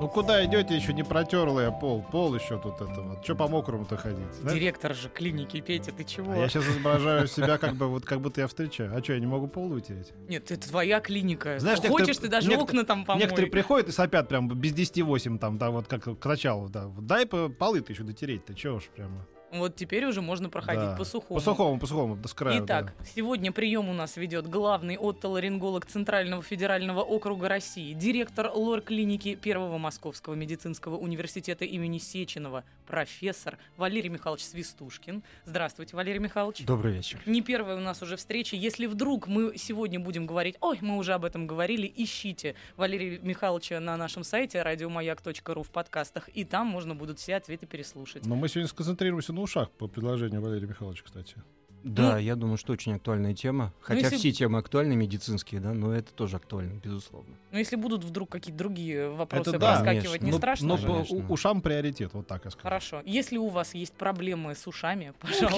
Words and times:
Ну 0.00 0.08
куда 0.08 0.44
идете 0.44 0.76
еще 0.76 0.92
не 0.92 1.02
протерлая 1.02 1.72
пол? 1.72 2.04
Пол 2.12 2.32
еще 2.36 2.56
тут 2.60 2.80
это 2.80 3.00
вот. 3.00 3.24
Че 3.24 3.34
по 3.34 3.48
мокрому-то 3.48 3.96
ходить? 3.96 4.18
да? 4.42 4.54
Директор 4.54 4.94
же 4.94 5.08
клиники, 5.08 5.60
Петя, 5.60 5.90
ты 5.90 6.04
чего? 6.04 6.32
А 6.32 6.36
я 6.36 6.48
сейчас 6.48 6.68
изображаю 6.68 7.26
себя 7.26 7.58
как 7.58 7.74
бы 7.74 7.88
вот 7.88 8.04
как 8.04 8.20
будто 8.20 8.40
я 8.40 8.46
встречаю. 8.46 8.96
А 8.96 9.02
что, 9.02 9.14
я 9.14 9.18
не 9.18 9.26
могу 9.26 9.48
пол 9.48 9.68
вытереть? 9.68 10.12
Нет, 10.28 10.52
это 10.52 10.68
твоя 10.68 11.00
клиника. 11.00 11.58
Знаешь, 11.58 11.80
Хочешь, 11.80 12.18
ты 12.18 12.28
даже 12.28 12.54
окна 12.54 12.84
там 12.84 13.04
помой. 13.04 13.22
Некоторые 13.22 13.50
приходят 13.50 13.88
и 13.88 13.92
сопят 13.92 14.28
прям 14.28 14.48
без 14.48 14.72
10-8 14.72 15.38
там, 15.38 15.58
да, 15.58 15.70
вот 15.70 15.88
как 15.88 16.04
к 16.18 16.26
началу, 16.26 16.68
да. 16.68 16.86
Дай 17.00 17.26
по 17.26 17.48
полы-то 17.48 17.92
еще 17.92 18.04
дотереть-то, 18.04 18.54
чего 18.54 18.76
уж 18.76 18.84
прямо. 18.94 19.26
Вот 19.50 19.76
теперь 19.76 20.04
уже 20.04 20.20
можно 20.20 20.50
проходить 20.50 20.82
Да. 20.90 20.96
по 20.96 21.04
сухому. 21.04 21.40
По 21.40 21.44
сухому, 21.44 21.78
по 21.78 21.86
сухому, 21.86 22.16
до 22.16 22.28
с 22.28 22.34
краю, 22.34 22.64
Итак, 22.64 22.92
сегодня 23.14 23.50
прием 23.50 23.88
у 23.88 23.94
нас 23.94 24.16
ведет 24.16 24.46
главный 24.46 24.96
оттоларинголог 24.96 25.86
Центрального 25.86 26.42
федерального 26.42 27.00
округа 27.00 27.48
России, 27.48 27.94
директор 27.94 28.50
лор-клиники 28.54 29.34
Первого 29.36 29.78
Московского 29.78 30.34
медицинского 30.34 30.96
университета 30.96 31.64
имени 31.64 31.96
Сеченова, 31.98 32.64
профессор 32.86 33.56
Валерий 33.78 34.10
Михайлович 34.10 34.44
Свистушкин. 34.44 35.22
Здравствуйте, 35.46 35.96
Валерий 35.96 36.20
Михайлович. 36.20 36.64
Добрый 36.66 36.92
вечер. 36.92 37.20
Не 37.24 37.40
первая 37.40 37.76
у 37.76 37.80
нас 37.80 38.02
уже 38.02 38.16
встреча. 38.16 38.54
Если 38.56 38.84
вдруг 38.86 39.28
мы 39.28 39.56
сегодня 39.56 39.98
будем 39.98 40.26
говорить, 40.26 40.56
ой, 40.60 40.78
мы 40.82 40.98
уже 40.98 41.14
об 41.14 41.24
этом 41.24 41.46
говорили, 41.46 41.90
ищите 41.96 42.54
Валерия 42.76 43.18
Михайловича 43.22 43.80
на 43.80 43.96
нашем 43.96 44.24
сайте 44.24 44.60
радиомаяк.ру 44.62 45.62
в 45.62 45.70
подкастах, 45.70 46.28
и 46.34 46.44
там 46.44 46.66
можно 46.66 46.94
будут 46.94 47.18
все 47.18 47.36
ответы 47.36 47.64
переслушать. 47.66 48.22
да. 48.24 48.28
Но 48.28 48.36
мы 48.36 48.48
сегодня 48.48 48.68
сконцентрируемся 48.68 49.32
на 49.38 49.44
ушах 49.44 49.70
по 49.70 49.86
предложению 49.86 50.42
Валерия 50.42 50.66
Михайловича, 50.66 51.04
кстати. 51.04 51.36
Да, 51.84 52.18
я 52.18 52.36
думаю, 52.36 52.56
что 52.56 52.72
очень 52.72 52.94
актуальная 52.94 53.34
тема. 53.34 53.72
Хотя 53.80 54.00
если- 54.00 54.16
все 54.16 54.32
темы 54.32 54.58
актуальны, 54.58 54.94
медицинские, 54.96 55.60
да, 55.60 55.72
но 55.72 55.92
это 55.94 56.12
тоже 56.12 56.36
актуально, 56.36 56.78
безусловно. 56.84 57.36
Но 57.52 57.58
если 57.58 57.76
будут 57.76 58.04
вдруг 58.04 58.30
какие-то 58.30 58.58
другие 58.58 59.08
вопросы 59.10 59.50
Это 59.50 59.58
да. 59.58 59.74
проскакивать, 59.74 60.12
не 60.14 60.18
Конечно. 60.32 60.38
страшно 60.38 60.68
Но 60.68 60.76
же? 60.76 60.86
по 60.86 60.92
конечно. 60.94 61.16
у- 61.16 61.32
ушам 61.32 61.62
приоритет, 61.62 62.12
вот 62.14 62.26
так 62.26 62.44
я 62.44 62.50
скажу. 62.50 62.62
Хорошо. 62.62 63.02
Если 63.06 63.36
у 63.38 63.48
вас 63.48 63.74
есть 63.74 63.94
проблемы 63.94 64.54
с 64.54 64.66
ушами, 64.66 65.12
пожалуйста, 65.20 65.56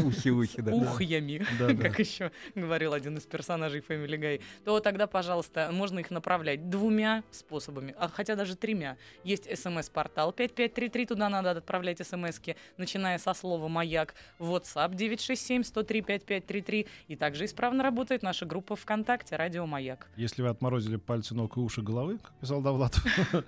Ухи-ухи, 0.00 0.62
да. 0.62 0.72
ухьями, 0.74 1.46
Да, 1.58 1.68
да. 1.68 1.74
как 1.82 1.98
еще 1.98 2.30
говорил 2.54 2.92
один 2.92 3.16
из 3.18 3.22
персонажей 3.26 3.82
Family 3.86 4.18
Guy, 4.18 4.40
то 4.64 4.80
тогда, 4.80 5.06
пожалуйста, 5.06 5.70
можно 5.72 5.98
их 6.00 6.10
направлять 6.10 6.68
двумя 6.70 7.22
способами, 7.30 7.94
а 7.98 8.08
хотя 8.08 8.34
даже 8.36 8.56
тремя. 8.56 8.96
Есть 9.24 9.44
смс-портал 9.58 10.32
5533, 10.32 11.06
туда 11.06 11.28
надо 11.28 11.50
отправлять 11.52 12.04
смски, 12.06 12.56
начиная 12.76 13.18
со 13.18 13.34
слова 13.34 13.68
«Маяк», 13.68 14.14
WhatsApp 14.38 14.94
967-103-5533, 15.28 16.86
и 17.08 17.16
также 17.16 17.44
исправно 17.44 17.82
работает 17.82 18.22
наша 18.22 18.46
группа 18.46 18.76
ВКонтакте 18.76 19.36
«Радио 19.36 19.66
Маяк». 19.66 20.08
Если 20.16 20.42
вы 20.42 20.48
отморозили 20.48 20.96
пальцы 20.96 21.34
ног 21.34 21.56
и 21.56 21.60
уши 21.60 21.82
головы, 21.82 22.18
как 22.18 22.32
писал 22.40 22.60
Довлатов, 22.62 23.04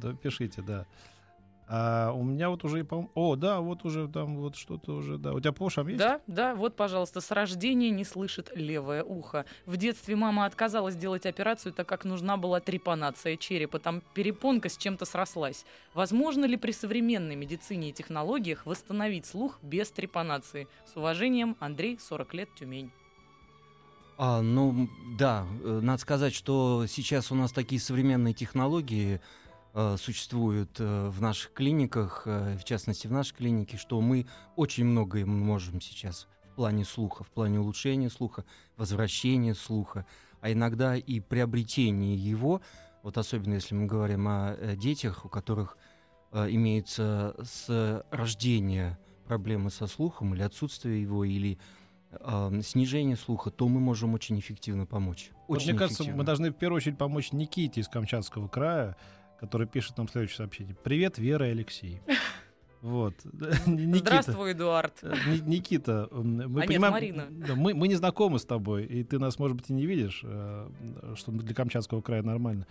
то 0.00 0.12
пишите, 0.14 0.62
да. 0.62 0.86
А 1.68 2.12
у 2.12 2.22
меня 2.22 2.48
вот 2.48 2.64
уже, 2.64 2.84
по 2.84 3.10
О, 3.14 3.34
да, 3.34 3.60
вот 3.60 3.84
уже 3.84 4.06
там 4.08 4.36
вот 4.36 4.56
что-то 4.56 4.92
уже, 4.94 5.18
да. 5.18 5.32
У 5.32 5.40
тебя 5.40 5.52
по 5.52 5.64
ушам 5.64 5.88
есть? 5.88 5.98
Да, 5.98 6.20
да, 6.28 6.54
вот, 6.54 6.76
пожалуйста, 6.76 7.20
с 7.20 7.30
рождения 7.32 7.90
не 7.90 8.04
слышит 8.04 8.52
левое 8.54 9.02
ухо. 9.02 9.46
В 9.64 9.76
детстве 9.76 10.14
мама 10.14 10.44
отказалась 10.46 10.94
делать 10.94 11.26
операцию, 11.26 11.72
так 11.72 11.88
как 11.88 12.04
нужна 12.04 12.36
была 12.36 12.60
трепанация 12.60 13.36
черепа. 13.36 13.80
Там 13.80 14.02
перепонка 14.14 14.68
с 14.68 14.76
чем-то 14.76 15.04
срослась. 15.04 15.64
Возможно 15.92 16.44
ли 16.44 16.56
при 16.56 16.70
современной 16.70 17.34
медицине 17.34 17.90
и 17.90 17.92
технологиях 17.92 18.64
восстановить 18.64 19.26
слух 19.26 19.58
без 19.62 19.90
трепанации? 19.90 20.68
С 20.92 20.96
уважением, 20.96 21.56
Андрей, 21.58 21.98
40 22.00 22.34
лет, 22.34 22.48
Тюмень. 22.54 22.92
А, 24.18 24.40
ну, 24.40 24.88
да, 25.18 25.46
э, 25.62 25.80
надо 25.82 26.00
сказать, 26.00 26.34
что 26.34 26.86
сейчас 26.88 27.30
у 27.30 27.34
нас 27.34 27.52
такие 27.52 27.80
современные 27.80 28.32
технологии 28.32 29.20
э, 29.76 29.96
существуют 29.98 30.80
э, 30.80 31.08
в 31.08 31.22
наших 31.22 31.52
клиниках, 31.52 32.22
э, 32.26 32.56
в 32.56 32.64
частности 32.64 33.06
в 33.06 33.12
нашей 33.12 33.36
клинике, 33.36 33.76
что 33.76 34.00
мы 34.00 34.26
очень 34.56 34.84
многое 34.84 35.24
можем 35.24 35.80
сейчас 35.80 36.26
в 36.50 36.56
плане 36.56 36.84
слуха, 36.84 37.22
в 37.22 37.28
плане 37.28 37.60
улучшения 37.60 38.10
слуха, 38.10 38.44
возвращения 38.76 39.54
слуха, 39.54 40.04
а 40.40 40.50
иногда 40.50 40.96
и 40.96 41.20
приобретения 41.20 42.16
его, 42.16 42.60
вот 43.04 43.18
особенно 43.18 43.54
если 43.54 43.74
мы 43.74 43.86
говорим 43.86 44.26
о 44.26 44.56
детях, 44.76 45.24
у 45.24 45.28
которых 45.28 45.76
имеются 46.32 47.36
с 47.44 48.04
рождения 48.10 48.98
проблемы 49.26 49.70
со 49.70 49.86
слухом 49.86 50.34
или 50.34 50.42
отсутствие 50.42 51.02
его, 51.02 51.24
или 51.24 51.58
э, 52.10 52.60
снижение 52.62 53.16
слуха, 53.16 53.50
то 53.50 53.68
мы 53.68 53.80
можем 53.80 54.14
очень 54.14 54.38
эффективно 54.38 54.86
помочь. 54.86 55.30
Вот 55.48 55.58
Очень 55.58 55.70
мне 55.70 55.78
кажется, 55.78 56.02
эффективно. 56.02 56.18
мы 56.18 56.24
должны 56.24 56.50
в 56.50 56.54
первую 56.54 56.78
очередь 56.78 56.98
помочь 56.98 57.32
Никите 57.32 57.80
из 57.80 57.88
Камчатского 57.88 58.48
края, 58.48 58.96
который 59.40 59.66
пишет 59.66 59.96
нам 59.98 60.08
следующее 60.08 60.36
сообщение. 60.38 60.76
Привет, 60.82 61.18
Вера 61.18 61.48
и 61.48 61.50
Алексей. 61.52 62.00
Вот. 62.82 63.14
Никита. 63.66 63.98
Здравствуй, 63.98 64.52
Эдуард. 64.52 64.98
Э, 65.02 65.12
Ни- 65.26 65.56
Никита, 65.56 66.08
мы 66.12 66.44
А 66.44 66.46
нет, 66.46 66.66
понимаем, 66.68 66.92
Марина. 66.92 67.26
да, 67.30 67.54
мы, 67.56 67.74
мы 67.74 67.88
не 67.88 67.96
знакомы 67.96 68.38
с 68.38 68.44
тобой, 68.44 68.84
и 68.84 69.02
ты 69.02 69.18
нас, 69.18 69.40
может 69.40 69.56
быть, 69.56 69.70
и 69.70 69.72
не 69.72 69.86
видишь, 69.86 70.20
э, 70.22 70.68
что 71.16 71.32
для 71.32 71.52
Камчатского 71.52 72.00
края 72.00 72.22
нормально. 72.22 72.66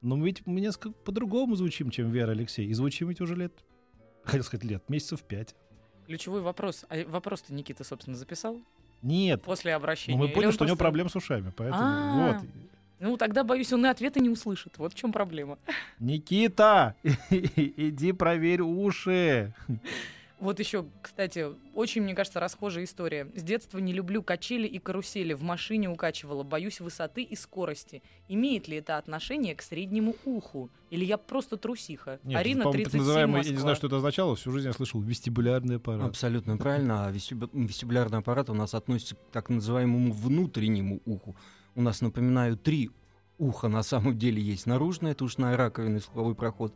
Но 0.00 0.16
мы 0.16 0.26
ведь 0.26 0.46
мы 0.46 0.60
несколько 0.62 0.92
по-другому 0.92 1.54
звучим, 1.56 1.90
чем 1.90 2.10
Вера 2.10 2.30
Алексей. 2.30 2.66
И 2.66 2.72
звучим 2.72 3.08
ведь 3.08 3.20
уже 3.20 3.34
лет, 3.34 3.52
хотел 4.24 4.44
сказать 4.44 4.64
лет, 4.64 4.88
месяцев 4.88 5.20
пять. 5.22 5.54
Ключевой 6.06 6.40
вопрос. 6.40 6.86
А 6.88 7.04
вопрос-то 7.06 7.52
Никита, 7.52 7.84
собственно, 7.84 8.16
записал 8.16 8.58
Нет. 9.02 9.42
после 9.42 9.72
Но 9.72 9.76
обращения? 9.78 10.16
мы 10.16 10.26
Или 10.26 10.32
поняли, 10.34 10.46
он 10.46 10.52
что 10.54 10.64
у 10.64 10.66
него 10.66 10.76
просто- 10.76 10.84
проблемы 10.84 11.10
с 11.10 11.16
ушами, 11.16 11.52
поэтому 11.54 11.82
А. 11.82 12.32
вот. 12.40 12.48
Ну, 13.00 13.16
тогда, 13.16 13.44
боюсь, 13.44 13.72
он 13.72 13.86
и 13.86 13.88
ответа 13.88 14.20
не 14.20 14.28
услышит. 14.28 14.78
Вот 14.78 14.92
в 14.92 14.96
чем 14.96 15.12
проблема. 15.12 15.58
Никита, 16.00 16.94
иди 17.30 18.12
проверь 18.12 18.62
уши. 18.62 19.54
Вот 20.40 20.60
еще, 20.60 20.86
кстати, 21.02 21.46
очень, 21.74 22.02
мне 22.02 22.14
кажется, 22.14 22.38
расхожая 22.38 22.84
история. 22.84 23.26
С 23.34 23.42
детства 23.42 23.78
не 23.78 23.92
люблю 23.92 24.22
качели 24.22 24.68
и 24.68 24.78
карусели. 24.78 25.32
В 25.34 25.42
машине 25.42 25.88
укачивала. 25.90 26.44
Боюсь 26.44 26.78
высоты 26.80 27.22
и 27.22 27.34
скорости. 27.34 28.04
Имеет 28.28 28.68
ли 28.68 28.76
это 28.76 28.98
отношение 28.98 29.56
к 29.56 29.62
среднему 29.62 30.14
уху? 30.24 30.70
Или 30.90 31.04
я 31.04 31.18
просто 31.18 31.56
трусиха? 31.56 32.20
Нет, 32.22 32.38
Арина, 32.38 32.62
так 32.64 32.72
37, 32.72 33.00
называемый, 33.00 33.38
я 33.38 33.42
не 33.42 33.50
Москва. 33.50 33.60
знаю, 33.62 33.76
что 33.76 33.86
это 33.88 33.96
означало, 33.96 34.36
всю 34.36 34.52
жизнь 34.52 34.68
я 34.68 34.72
слышал 34.72 35.00
вестибулярный 35.00 35.76
аппарат. 35.76 36.06
Абсолютно 36.06 36.56
правильно. 36.56 37.06
А 37.06 37.10
вестибу- 37.10 37.50
вестибулярный 37.52 38.18
аппарат 38.18 38.48
у 38.48 38.54
нас 38.54 38.74
относится 38.74 39.16
к 39.16 39.18
так 39.32 39.48
называемому 39.50 40.12
внутреннему 40.12 41.00
уху. 41.04 41.34
У 41.78 41.80
нас, 41.80 42.00
напоминаю, 42.00 42.56
три 42.56 42.90
уха 43.38 43.68
на 43.68 43.84
самом 43.84 44.18
деле 44.18 44.42
есть. 44.42 44.66
Наружное, 44.66 45.12
это 45.12 45.24
ушная 45.24 45.56
раковина 45.56 45.98
и 45.98 46.00
слуховой 46.00 46.34
проход. 46.34 46.74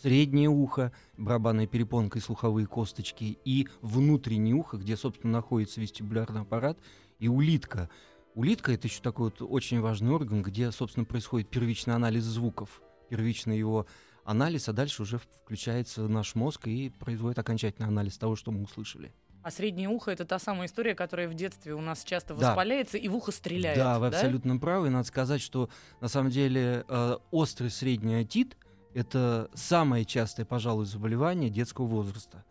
Среднее 0.00 0.48
ухо, 0.48 0.90
барабанная 1.18 1.66
перепонка 1.66 2.18
и 2.18 2.22
слуховые 2.22 2.66
косточки. 2.66 3.38
И 3.44 3.68
внутреннее 3.82 4.54
ухо, 4.54 4.78
где, 4.78 4.96
собственно, 4.96 5.34
находится 5.34 5.82
вестибулярный 5.82 6.40
аппарат. 6.40 6.78
И 7.18 7.28
улитка. 7.28 7.90
Улитка— 8.34 8.72
это 8.72 8.88
еще 8.88 9.02
такой 9.02 9.26
вот 9.26 9.42
очень 9.42 9.80
важный 9.80 10.12
орган, 10.12 10.40
где, 10.40 10.72
собственно, 10.72 11.04
происходит 11.04 11.50
первичный 11.50 11.94
анализ 11.94 12.24
звуков. 12.24 12.80
Первичный 13.10 13.58
его 13.58 13.86
анализ, 14.24 14.66
а 14.70 14.72
дальше 14.72 15.02
уже 15.02 15.18
включается 15.18 16.08
наш 16.08 16.34
мозг 16.34 16.68
и 16.68 16.88
производит 16.88 17.38
окончательный 17.38 17.88
анализ 17.88 18.16
того, 18.16 18.34
что 18.34 18.50
мы 18.50 18.62
услышали. 18.62 19.12
А 19.48 19.50
среднее 19.50 19.88
ухо 19.88 20.10
это 20.10 20.26
та 20.26 20.38
самая 20.38 20.68
история, 20.68 20.94
которая 20.94 21.26
в 21.26 21.32
детстве 21.32 21.72
у 21.72 21.80
нас 21.80 22.04
часто 22.04 22.34
Да. 22.34 22.48
воспаляется 22.50 22.98
и 22.98 23.08
в 23.08 23.16
ухо 23.16 23.32
стреляет. 23.32 23.78
Да, 23.78 23.98
вы 23.98 24.08
абсолютно 24.08 24.58
правы. 24.58 24.90
Надо 24.90 25.08
сказать, 25.08 25.40
что 25.40 25.70
на 26.02 26.08
самом 26.08 26.30
деле 26.30 26.84
э, 26.86 27.16
острый 27.30 27.70
средний 27.70 28.16
отит 28.16 28.58
это 28.92 29.48
самое 29.54 30.04
частое, 30.04 30.44
пожалуй, 30.44 30.84
заболевание 30.84 31.48
детского 31.48 31.86
возраста. 31.86 32.44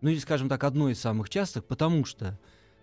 Ну 0.00 0.10
или, 0.10 0.18
скажем 0.18 0.48
так, 0.48 0.64
одно 0.64 0.88
из 0.88 0.98
самых 0.98 1.30
частых, 1.30 1.64
потому 1.64 2.04
что 2.04 2.36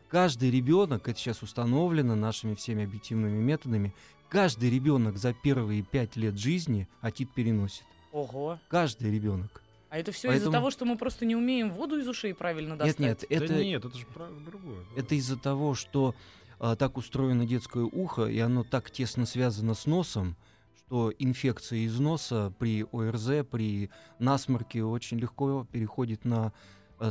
каждый 0.07 0.51
ребенок, 0.51 1.09
это 1.09 1.19
сейчас 1.19 1.43
установлено 1.43 2.15
нашими 2.15 2.55
всеми 2.55 2.85
объективными 2.85 3.41
методами, 3.41 3.93
каждый 4.29 4.69
ребенок 4.69 5.17
за 5.17 5.33
первые 5.33 5.81
пять 5.83 6.15
лет 6.15 6.37
жизни 6.37 6.87
отит 7.01 7.33
переносит. 7.33 7.83
Ого. 8.13 8.57
Каждый 8.69 9.11
ребенок. 9.11 9.61
А 9.89 9.97
это 9.97 10.11
все 10.11 10.29
из-за 10.29 10.45
Поэтому- 10.45 10.51
того, 10.53 10.71
что 10.71 10.85
мы 10.85 10.97
просто 10.97 11.25
не 11.25 11.35
умеем 11.35 11.71
воду 11.71 11.97
из 11.97 12.07
ушей 12.07 12.33
правильно 12.33 12.77
достать? 12.77 12.99
Нет, 12.99 13.25
нет, 13.29 13.41
это, 13.41 13.53
Да 13.53 13.63
нет, 13.63 13.85
это 13.85 13.97
же 13.97 14.05
другое. 14.45 14.85
Это 14.95 15.15
из-за 15.15 15.37
того, 15.37 15.73
что 15.73 16.15
а, 16.59 16.75
так 16.75 16.97
устроено 16.97 17.45
детское 17.45 17.83
ухо, 17.83 18.25
и 18.25 18.37
оно 18.39 18.63
так 18.63 18.91
тесно 18.91 19.25
связано 19.25 19.73
с 19.73 19.85
носом, 19.85 20.35
что 20.77 21.11
инфекция 21.17 21.79
из 21.79 21.97
носа 21.99 22.53
при 22.59 22.85
ОРЗ, 22.91 23.45
при 23.49 23.89
насморке 24.19 24.83
очень 24.83 25.19
легко 25.19 25.65
переходит 25.71 26.25
на 26.25 26.51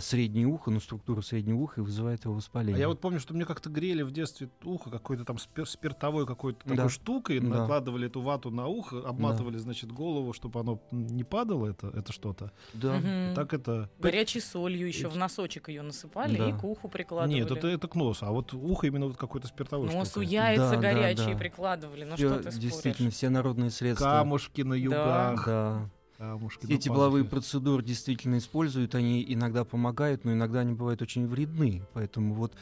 среднее 0.00 0.46
ухо, 0.46 0.70
ну, 0.70 0.81
структуру 0.81 1.23
среднего 1.23 1.58
уха 1.58 1.81
и 1.81 1.85
вызывает 1.85 2.25
его 2.25 2.35
А 2.35 2.37
воспаление. 2.37 2.79
я 2.81 2.88
вот 2.88 3.00
помню, 3.00 3.20
что 3.20 3.35
мне 3.35 3.44
как-то 3.44 3.70
грели 3.70 4.02
в 4.02 4.11
детстве 4.11 4.49
ухо 4.64 4.90
какой-то 4.90 5.25
там 5.25 5.37
спир- 5.37 5.67
спиртовой 5.67 6.26
какой-то 6.26 6.61
Да. 6.67 6.75
такой 6.76 6.90
штукой, 6.90 7.40
Да. 7.40 7.46
накладывали 7.49 8.06
эту 8.06 8.20
вату 8.20 8.50
на 8.50 8.67
ухо, 8.67 8.99
обматывали, 9.08 9.56
значит, 9.58 9.90
голову, 9.90 10.32
чтобы 10.32 10.61
оно 10.61 10.81
не 10.90 11.25
падало, 11.25 11.67
это, 11.67 11.88
это 11.88 12.12
что-то. 12.12 12.52
Да. 12.75 12.99
Мгм. 12.99 13.35
Так 13.35 13.55
это... 13.55 13.90
Горячей 13.99 14.40
солью 14.40 14.87
еще 14.87 15.08
в 15.08 15.17
носочек 15.17 15.69
ее 15.69 15.82
насыпали 15.82 16.37
Да. 16.37 16.49
и 16.50 16.52
к 16.52 16.62
уху 16.64 16.88
прикладывали. 16.88 17.41
Нет, 17.41 17.50
это, 17.50 17.67
это 17.69 17.88
к 17.88 17.94
носу, 17.94 18.26
а 18.26 18.31
вот 18.32 18.52
ухо 18.55 18.87
именно 18.87 19.06
вот 19.06 19.17
какой-то 19.17 19.46
спиртовой 19.49 19.87
Носу 19.87 20.11
штукой. 20.11 20.26
яйца 20.26 20.70
Да, 20.70 20.76
да, 20.76 20.76
горячие 20.76 21.32
да. 21.34 21.38
прикладывали. 21.38 22.05
Ну 22.05 22.17
что 22.17 22.37
ты 22.37 22.43
споришь? 22.50 22.58
действительно, 22.58 23.11
все 23.11 23.31
народные 23.31 23.70
средства. 23.70 24.05
Камушки 24.05 24.62
на 24.62 24.75
югах. 24.75 25.46
Да. 25.46 25.73
Камушки 25.75 25.98
Все 26.19 26.75
на 26.75 26.79
тепловые 26.79 27.25
пазухе. 27.25 27.31
процедуры 27.31 27.82
действительно 27.82 28.38
используют, 28.38 28.94
они 28.94 29.25
иногда 29.29 29.65
помогают, 29.65 30.25
но 30.25 30.32
иногда 30.32 30.61
они 30.61 30.73
бывают 30.73 31.00
очень 31.00 31.29
вредны. 31.29 31.82
Поэтому 31.94 32.35
вот 32.35 32.55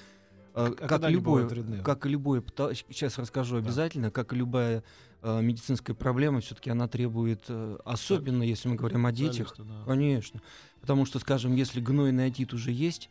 э, 0.55 0.75
А 0.81 0.87
как 0.87 1.09
любое, 1.09 1.49
как 1.83 2.05
и 2.05 2.11
любое, 2.11 2.45
сейчас 2.91 3.17
расскажу 3.19 3.57
обязательно, 3.57 4.11
как 4.11 4.35
и 4.35 4.37
любая 4.37 4.85
э, 5.23 5.41
медицинская 5.41 5.97
проблема, 5.97 6.41
все-таки 6.41 6.69
она 6.69 6.87
требует, 6.87 7.45
э, 7.49 7.79
особенно 7.85 8.43
если 8.43 8.69
мы 8.69 8.77
говорим 8.77 9.07
о 9.07 9.13
детях, 9.13 9.55
да. 9.57 9.65
Конечно. 9.87 10.43
Потому 10.83 11.07
что, 11.07 11.19
скажем, 11.19 11.55
если 11.55 11.81
гнойный 11.81 12.27
отит 12.27 12.53
уже 12.53 12.71
есть, 12.71 13.09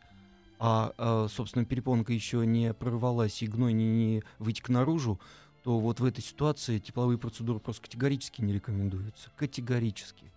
а, 0.60 0.94
а, 0.98 1.28
собственно, 1.28 1.66
перепонка 1.66 2.14
еще 2.14 2.46
не 2.46 2.74
прорвалась 2.74 3.42
и 3.42 3.48
гной 3.48 3.74
не, 3.74 3.86
не 3.86 4.24
вытек 4.40 4.70
наружу, 4.70 5.20
то 5.64 5.80
вот 5.80 6.00
в 6.00 6.06
этой 6.06 6.24
ситуации 6.24 6.80
тепловые 6.80 7.18
процедуры 7.18 7.60
просто 7.60 7.82
категорически 7.82 8.42
не 8.42 8.54
рекомендуются. 8.54 9.32
Категорически. 9.36 10.32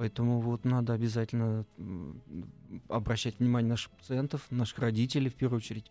Поэтому 0.00 0.40
вот 0.40 0.64
надо 0.64 0.94
обязательно 0.94 1.66
обращать 2.88 3.38
внимание 3.38 3.68
наших 3.68 3.90
пациентов, 3.90 4.46
наших 4.48 4.78
родителей 4.78 5.28
в 5.28 5.34
первую 5.34 5.58
очередь, 5.58 5.90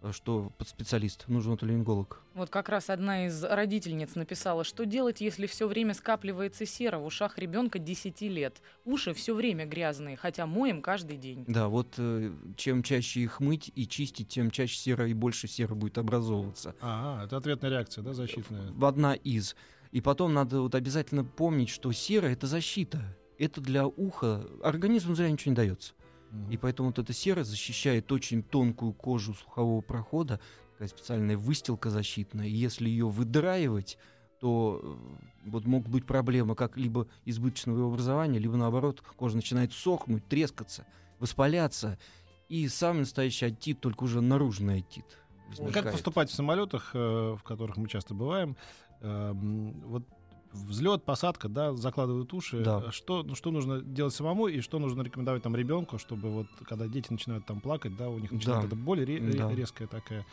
э, 0.00 0.12
что 0.12 0.52
под 0.58 0.68
специалист 0.68 1.26
нужен 1.26 1.54
отоларинголог. 1.54 2.22
Вот 2.34 2.50
как 2.50 2.68
раз 2.68 2.88
одна 2.88 3.26
из 3.26 3.42
родительниц 3.42 4.14
написала, 4.14 4.62
что 4.62 4.86
делать, 4.86 5.20
если 5.20 5.46
все 5.46 5.66
время 5.66 5.94
скапливается 5.94 6.66
сера 6.66 6.98
в 6.98 7.06
ушах 7.06 7.36
ребенка 7.36 7.80
10 7.80 8.20
лет. 8.28 8.62
Уши 8.84 9.12
все 9.12 9.34
время 9.34 9.66
грязные, 9.66 10.16
хотя 10.16 10.46
моем 10.46 10.80
каждый 10.80 11.16
день. 11.16 11.42
Да, 11.48 11.66
вот 11.66 11.94
э, 11.98 12.32
чем 12.56 12.84
чаще 12.84 13.22
их 13.22 13.40
мыть 13.40 13.72
и 13.74 13.88
чистить, 13.88 14.28
тем 14.28 14.52
чаще 14.52 14.76
сера 14.76 15.08
и 15.08 15.14
больше 15.14 15.48
сера 15.48 15.74
будет 15.74 15.98
образовываться. 15.98 16.76
Ага, 16.80 17.24
это 17.24 17.36
ответная 17.38 17.70
реакция, 17.70 18.04
да, 18.04 18.12
защитная? 18.12 18.70
в 18.70 18.84
одна 18.84 19.14
из. 19.14 19.56
И 19.90 20.00
потом 20.00 20.32
надо 20.32 20.60
вот 20.60 20.76
обязательно 20.76 21.24
помнить, 21.24 21.70
что 21.70 21.90
сера 21.90 22.26
это 22.26 22.46
защита. 22.46 23.02
Это 23.38 23.60
для 23.60 23.86
уха. 23.86 24.46
Организму 24.62 25.14
зря 25.14 25.30
ничего 25.30 25.52
не 25.52 25.56
дается. 25.56 25.94
И 26.50 26.56
поэтому 26.56 26.90
вот 26.90 26.98
эта 26.98 27.12
сера 27.12 27.44
защищает 27.44 28.10
очень 28.12 28.42
тонкую 28.42 28.92
кожу 28.92 29.34
слухового 29.34 29.80
прохода, 29.80 30.40
такая 30.72 30.88
специальная 30.88 31.36
выстилка 31.36 31.90
защитная. 31.90 32.46
И 32.46 32.52
если 32.52 32.88
ее 32.88 33.08
выдраивать, 33.08 33.96
то 34.40 34.80
э, 34.82 35.50
вот 35.50 35.64
могут 35.64 35.90
быть 35.90 36.06
проблемы 36.06 36.54
как 36.54 36.76
либо 36.76 37.08
избыточного 37.24 37.86
образования, 37.86 38.38
либо 38.38 38.56
наоборот 38.56 39.00
кожа 39.16 39.36
начинает 39.36 39.72
сохнуть, 39.72 40.28
трескаться, 40.28 40.86
воспаляться. 41.18 41.98
И 42.48 42.68
самый 42.68 43.00
настоящий 43.00 43.46
отит, 43.46 43.80
только 43.80 44.04
уже 44.04 44.20
наружный 44.20 44.78
отит. 44.78 45.06
Как 45.50 45.58
возникает. 45.58 45.92
поступать 45.92 46.30
в 46.30 46.34
самолетах, 46.34 46.90
э, 46.94 47.36
в 47.38 47.42
которых 47.42 47.76
мы 47.76 47.88
часто 47.88 48.14
бываем? 48.14 48.56
Эм, 49.00 49.80
Вот 49.86 50.04
взлет, 50.52 51.04
посадка, 51.04 51.48
да, 51.48 51.74
закладывают 51.74 52.32
уши. 52.34 52.62
Да. 52.62 52.90
Что, 52.90 53.22
ну, 53.22 53.34
что 53.34 53.50
нужно 53.50 53.80
делать 53.80 54.14
самому 54.14 54.48
и 54.48 54.60
что 54.60 54.78
нужно 54.78 55.02
рекомендовать 55.02 55.42
там 55.42 55.54
ребенку, 55.56 55.98
чтобы 55.98 56.30
вот 56.30 56.46
когда 56.66 56.86
дети 56.88 57.08
начинают 57.10 57.46
там 57.46 57.60
плакать, 57.60 57.96
да, 57.96 58.08
у 58.08 58.18
них 58.18 58.30
начинает 58.32 58.62
Да. 58.62 58.66
эта 58.68 58.76
боль 58.76 59.04
ре- 59.04 59.20
Да. 59.20 59.52
резкая 59.52 59.88
такая. 59.88 60.24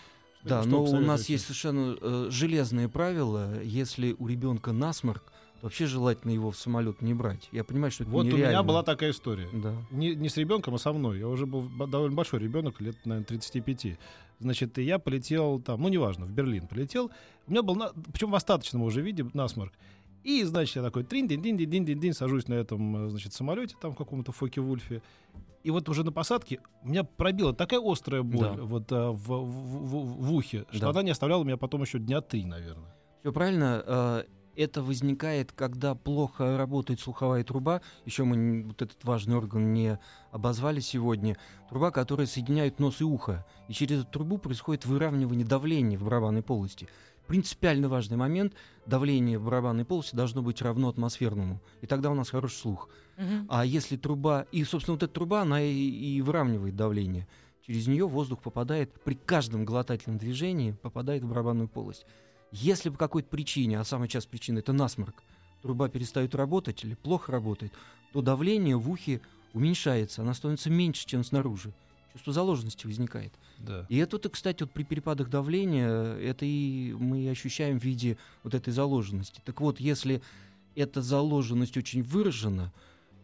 Да, 0.43 0.61
что 0.61 0.69
но 0.69 0.83
у 0.83 0.99
нас 0.99 1.27
есть 1.27 1.45
совершенно 1.45 1.97
э, 1.99 2.27
железные 2.29 2.87
правила. 2.87 3.61
Если 3.63 4.15
у 4.19 4.27
ребенка 4.27 4.71
насморк, 4.73 5.23
то 5.59 5.63
вообще 5.63 5.87
желательно 5.87 6.31
его 6.31 6.51
в 6.51 6.57
самолет 6.57 7.01
не 7.01 7.15
брать. 7.15 7.49
Я 7.51 7.63
понимаю, 7.63 7.89
что 7.91 8.03
это 8.03 8.11
Вот 8.11 8.25
у 8.25 8.27
нереально. 8.27 8.47
меня 8.49 8.63
была 8.63 8.83
такая 8.83 9.09
история. 9.11 9.49
Да. 9.51 9.73
Не, 9.89 10.13
не 10.13 10.29
с 10.29 10.37
ребенком, 10.37 10.75
а 10.75 10.77
со 10.77 10.93
мной. 10.93 11.17
Я 11.19 11.27
уже 11.27 11.47
был 11.47 11.63
довольно 11.87 12.15
большой 12.15 12.39
ребенок, 12.41 12.79
лет, 12.79 12.95
наверное, 13.05 13.25
35. 13.25 13.97
Значит, 14.39 14.77
и 14.77 14.83
я 14.83 14.99
полетел 14.99 15.59
там, 15.61 15.81
ну, 15.81 15.87
неважно, 15.87 16.25
в 16.25 16.31
Берлин 16.31 16.67
полетел. 16.67 17.09
У 17.47 17.51
меня 17.51 17.63
был, 17.63 17.75
на, 17.75 17.91
причем 18.13 18.29
в 18.29 18.35
остаточном 18.35 18.83
уже 18.83 19.01
виде, 19.01 19.25
насморк. 19.33 19.73
И, 20.25 20.43
значит, 20.43 20.75
я 20.75 20.81
такой 20.83 21.03
трин 21.03 21.27
дин 21.27 21.41
дин 21.41 21.55
дин 21.55 21.69
дин 21.69 21.85
дин 21.85 21.99
дин 21.99 22.13
сажусь 22.13 22.47
на 22.47 22.55
этом, 22.55 23.05
э, 23.05 23.09
значит, 23.09 23.31
самолете, 23.33 23.75
там, 23.79 23.91
в 23.93 23.95
каком-то 23.95 24.31
Фоке 24.31 24.59
Вульфе. 24.59 25.01
И 25.63 25.71
вот 25.71 25.87
уже 25.89 26.03
на 26.03 26.11
посадке 26.11 26.59
меня 26.83 27.03
пробила 27.03 27.53
такая 27.53 27.79
острая 27.83 28.21
боль 28.23 28.55
Да. 28.55 28.63
вот 28.63 28.91
а, 28.91 29.11
в, 29.11 29.17
в- 29.17 29.87
в- 29.89 30.25
в 30.25 30.33
ухе, 30.33 30.65
что 30.71 30.79
Да. 30.81 30.89
она 30.89 31.03
не 31.03 31.11
оставляла 31.11 31.43
меня 31.43 31.57
потом 31.57 31.81
еще 31.83 31.99
дня 31.99 32.21
три, 32.21 32.43
наверное. 32.45 32.93
Все 33.21 33.31
правильно. 33.31 33.83
э, 33.85 34.23
Это 34.57 34.81
возникает, 34.81 35.51
когда 35.51 35.95
плохо 35.95 36.57
работает 36.57 37.01
слуховая 37.01 37.43
труба. 37.43 37.81
Еще 38.05 38.23
мы 38.23 38.63
вот 38.63 38.81
этот 38.81 39.03
важный 39.03 39.35
орган 39.35 39.73
не 39.73 39.99
обозвали 40.31 40.79
сегодня. 40.79 41.35
Труба, 41.69 41.91
которая 41.91 42.25
соединяет 42.25 42.79
нос 42.79 43.01
и 43.01 43.03
ухо. 43.03 43.45
И 43.67 43.73
через 43.73 44.03
эту 44.03 44.11
трубу 44.11 44.37
происходит 44.37 44.85
выравнивание 44.85 45.45
давления 45.45 45.97
в 45.97 46.03
барабанной 46.05 46.41
полости. 46.41 46.87
Принципиально 47.27 47.89
важный 47.89 48.17
момент. 48.17 48.53
Давление 48.85 49.39
в 49.39 49.45
барабанной 49.45 49.85
полости 49.85 50.15
должно 50.15 50.41
быть 50.41 50.61
равно 50.61 50.89
атмосферному. 50.89 51.59
И 51.81 51.87
тогда 51.87 52.11
у 52.11 52.13
нас 52.13 52.29
хороший 52.29 52.57
слух. 52.57 52.89
Мгм. 53.17 53.47
А 53.49 53.65
если 53.65 53.97
труба... 53.97 54.45
И, 54.51 54.63
собственно, 54.63 54.95
вот 54.95 55.03
эта 55.03 55.13
труба, 55.13 55.41
она 55.41 55.61
и, 55.61 55.71
и 55.71 56.21
выравнивает 56.21 56.75
давление. 56.75 57.27
Через 57.65 57.87
нее 57.87 58.07
воздух 58.07 58.41
попадает 58.41 58.91
при 59.03 59.15
каждом 59.15 59.65
глотательном 59.65 60.19
движении, 60.19 60.73
попадает 60.73 61.23
в 61.23 61.27
барабанную 61.27 61.67
полость. 61.67 62.05
Если 62.51 62.89
по 62.89 62.97
какой-то 62.97 63.27
причине, 63.29 63.79
а 63.79 63.83
самая 63.83 64.07
частая 64.07 64.31
причина 64.31 64.59
это 64.59 64.71
насморк, 64.71 65.23
труба 65.63 65.89
перестает 65.89 66.35
работать 66.35 66.83
или 66.83 66.93
плохо 66.93 67.31
работает, 67.31 67.73
то 68.13 68.21
давление 68.21 68.77
в 68.77 68.89
ухе 68.89 69.19
уменьшается, 69.53 70.21
оно 70.21 70.33
становится 70.35 70.69
меньше, 70.69 71.07
чем 71.07 71.23
снаружи. 71.23 71.73
Чувство 72.15 72.31
заложенности 72.31 72.87
возникает. 72.87 73.33
Да. 73.57 73.85
И 73.89 73.97
это, 73.97 74.15
вот, 74.15 74.31
кстати, 74.31 74.63
вот 74.63 74.71
при 74.71 74.83
перепадах 74.83 75.29
давления, 75.29 75.89
э, 75.89 76.29
это 76.29 76.45
и 76.45 76.93
мы 76.93 77.19
и 77.19 77.27
ощущаем 77.27 77.77
в 77.77 77.83
виде 77.83 78.17
вот 78.43 78.53
этой 78.53 78.71
заложенности. 78.71 79.41
Так 79.43 79.59
вот, 79.59 79.81
если 79.81 80.21
эта 80.75 81.01
заложенность 81.01 81.75
очень 81.75 82.03
выражена, 82.03 82.71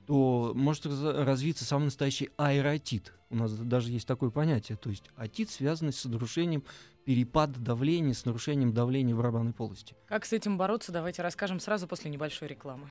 то 0.07 0.51
может 0.55 0.85
раз- 0.85 1.01
развиться 1.01 1.63
самый 1.63 1.85
настоящий 1.85 2.31
аэротит. 2.35 3.13
У 3.29 3.38
нас 3.38 3.53
даже 3.53 3.91
есть 3.91 4.07
такое 4.07 4.29
понятие. 4.29 4.77
То 4.77 4.89
есть 4.89 5.05
атит, 5.15 5.49
связанный 5.49 5.93
с 5.93 6.03
нарушением 6.03 6.63
перепада 7.05 7.59
давления, 7.61 8.13
с 8.13 8.25
нарушением 8.25 8.74
давления 8.74 9.15
в 9.15 9.17
барабанной 9.19 9.53
полости. 9.53 9.95
Как 10.07 10.25
с 10.25 10.33
этим 10.33 10.57
бороться, 10.57 10.91
давайте 10.91 11.21
расскажем 11.21 11.62
сразу 11.62 11.88
после 11.88 12.12
небольшой 12.12 12.50
рекламы. 12.50 12.89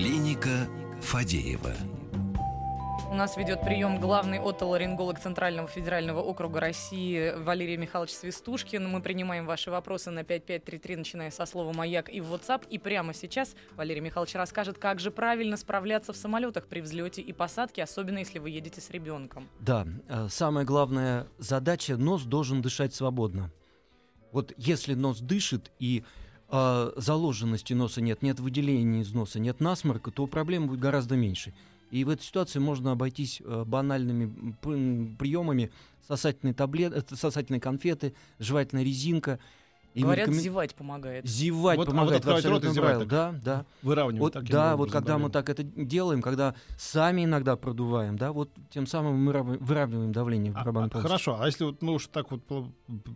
Клиника 0.00 0.66
Фадеева. 1.02 1.74
У 3.10 3.14
нас 3.14 3.36
ведет 3.36 3.60
прием 3.60 4.00
главный 4.00 4.38
отоларинголог 4.38 5.20
Центрального 5.20 5.68
федерального 5.68 6.20
округа 6.20 6.58
России 6.58 7.34
Валерий 7.36 7.76
Михайлович 7.76 8.12
Свистушкин. 8.12 8.88
Мы 8.88 9.02
принимаем 9.02 9.44
ваши 9.44 9.70
вопросы 9.70 10.10
на 10.10 10.24
5533, 10.24 10.96
начиная 10.96 11.30
со 11.30 11.44
слова 11.44 11.74
«Маяк» 11.74 12.08
и 12.08 12.22
в 12.22 12.32
WhatsApp. 12.32 12.66
И 12.70 12.78
прямо 12.78 13.12
сейчас 13.12 13.54
Валерий 13.76 14.00
Михайлович 14.00 14.36
расскажет, 14.36 14.78
как 14.78 15.00
же 15.00 15.10
правильно 15.10 15.58
справляться 15.58 16.14
в 16.14 16.16
самолетах 16.16 16.66
при 16.66 16.80
взлете 16.80 17.20
и 17.20 17.34
посадке, 17.34 17.82
особенно 17.82 18.20
если 18.20 18.38
вы 18.38 18.48
едете 18.48 18.80
с 18.80 18.88
ребенком. 18.88 19.50
Да, 19.58 19.86
э, 20.08 20.28
самая 20.30 20.64
главная 20.64 21.26
задача– 21.36 21.96
нос 21.98 22.22
должен 22.22 22.62
дышать 22.62 22.94
свободно. 22.94 23.52
Вот 24.32 24.54
если 24.56 24.94
нос 24.94 25.20
дышит 25.20 25.70
и 25.78 26.04
э, 26.50 26.92
заложенности 26.96 27.72
носа 27.72 28.00
нет, 28.00 28.22
нет 28.22 28.40
выделения 28.40 29.00
из 29.00 29.12
носа, 29.12 29.38
нет 29.40 29.60
насморка, 29.60 30.10
то 30.10 30.26
проблем 30.26 30.66
будет 30.66 30.80
гораздо 30.80 31.16
меньше. 31.16 31.52
И 31.90 32.04
в 32.04 32.08
этой 32.08 32.22
ситуации 32.22 32.58
можно 32.58 32.92
обойтись 32.92 33.42
э, 33.44 33.64
банальными 33.66 34.54
приемами 35.16 35.70
сосательной 36.06 36.54
таблет, 36.54 36.92
э, 36.92 37.16
сосательной 37.16 37.60
конфеты, 37.60 38.14
жевательная 38.38 38.84
резинка. 38.84 39.38
И 39.92 40.02
Говорят, 40.02 40.28
рекомен- 40.28 40.40
зевать 40.40 40.74
помогает. 40.76 41.26
Зевать 41.26 41.76
Вот, 41.76 41.88
а 41.88 41.90
вот 41.90 41.96
помогает, 41.96 42.24
вы 42.24 42.32
открывать 42.34 42.44
рот 42.62 42.70
и 42.70 42.74
зевать 42.74 42.90
правы. 42.90 43.04
Да, 43.06 43.34
да. 43.42 43.66
Выравнивать 43.82 44.20
Вот, 44.20 44.32
таким 44.34 44.52
да, 44.52 44.76
вот 44.76 44.92
когда 44.92 45.14
мы 45.18 45.28
давление. 45.28 45.32
так 45.32 45.48
это 45.50 45.62
делаем, 45.64 46.22
когда 46.22 46.54
сами 46.78 47.24
иногда 47.24 47.56
продуваем, 47.56 48.16
да, 48.16 48.32
вот 48.32 48.50
тем 48.70 48.86
самым 48.86 49.16
мы 49.16 49.32
рав- 49.32 49.58
выравниваем 49.60 50.12
давление 50.12 50.52
в 50.52 50.56
А- 50.56 50.60
барабанной 50.60 50.90
а. 50.92 51.00
Хорошо, 51.00 51.38
а 51.40 51.46
если 51.46 51.64
вот, 51.64 51.82
ну 51.82 51.94
уж 51.94 52.06
так 52.06 52.30
вот 52.30 52.42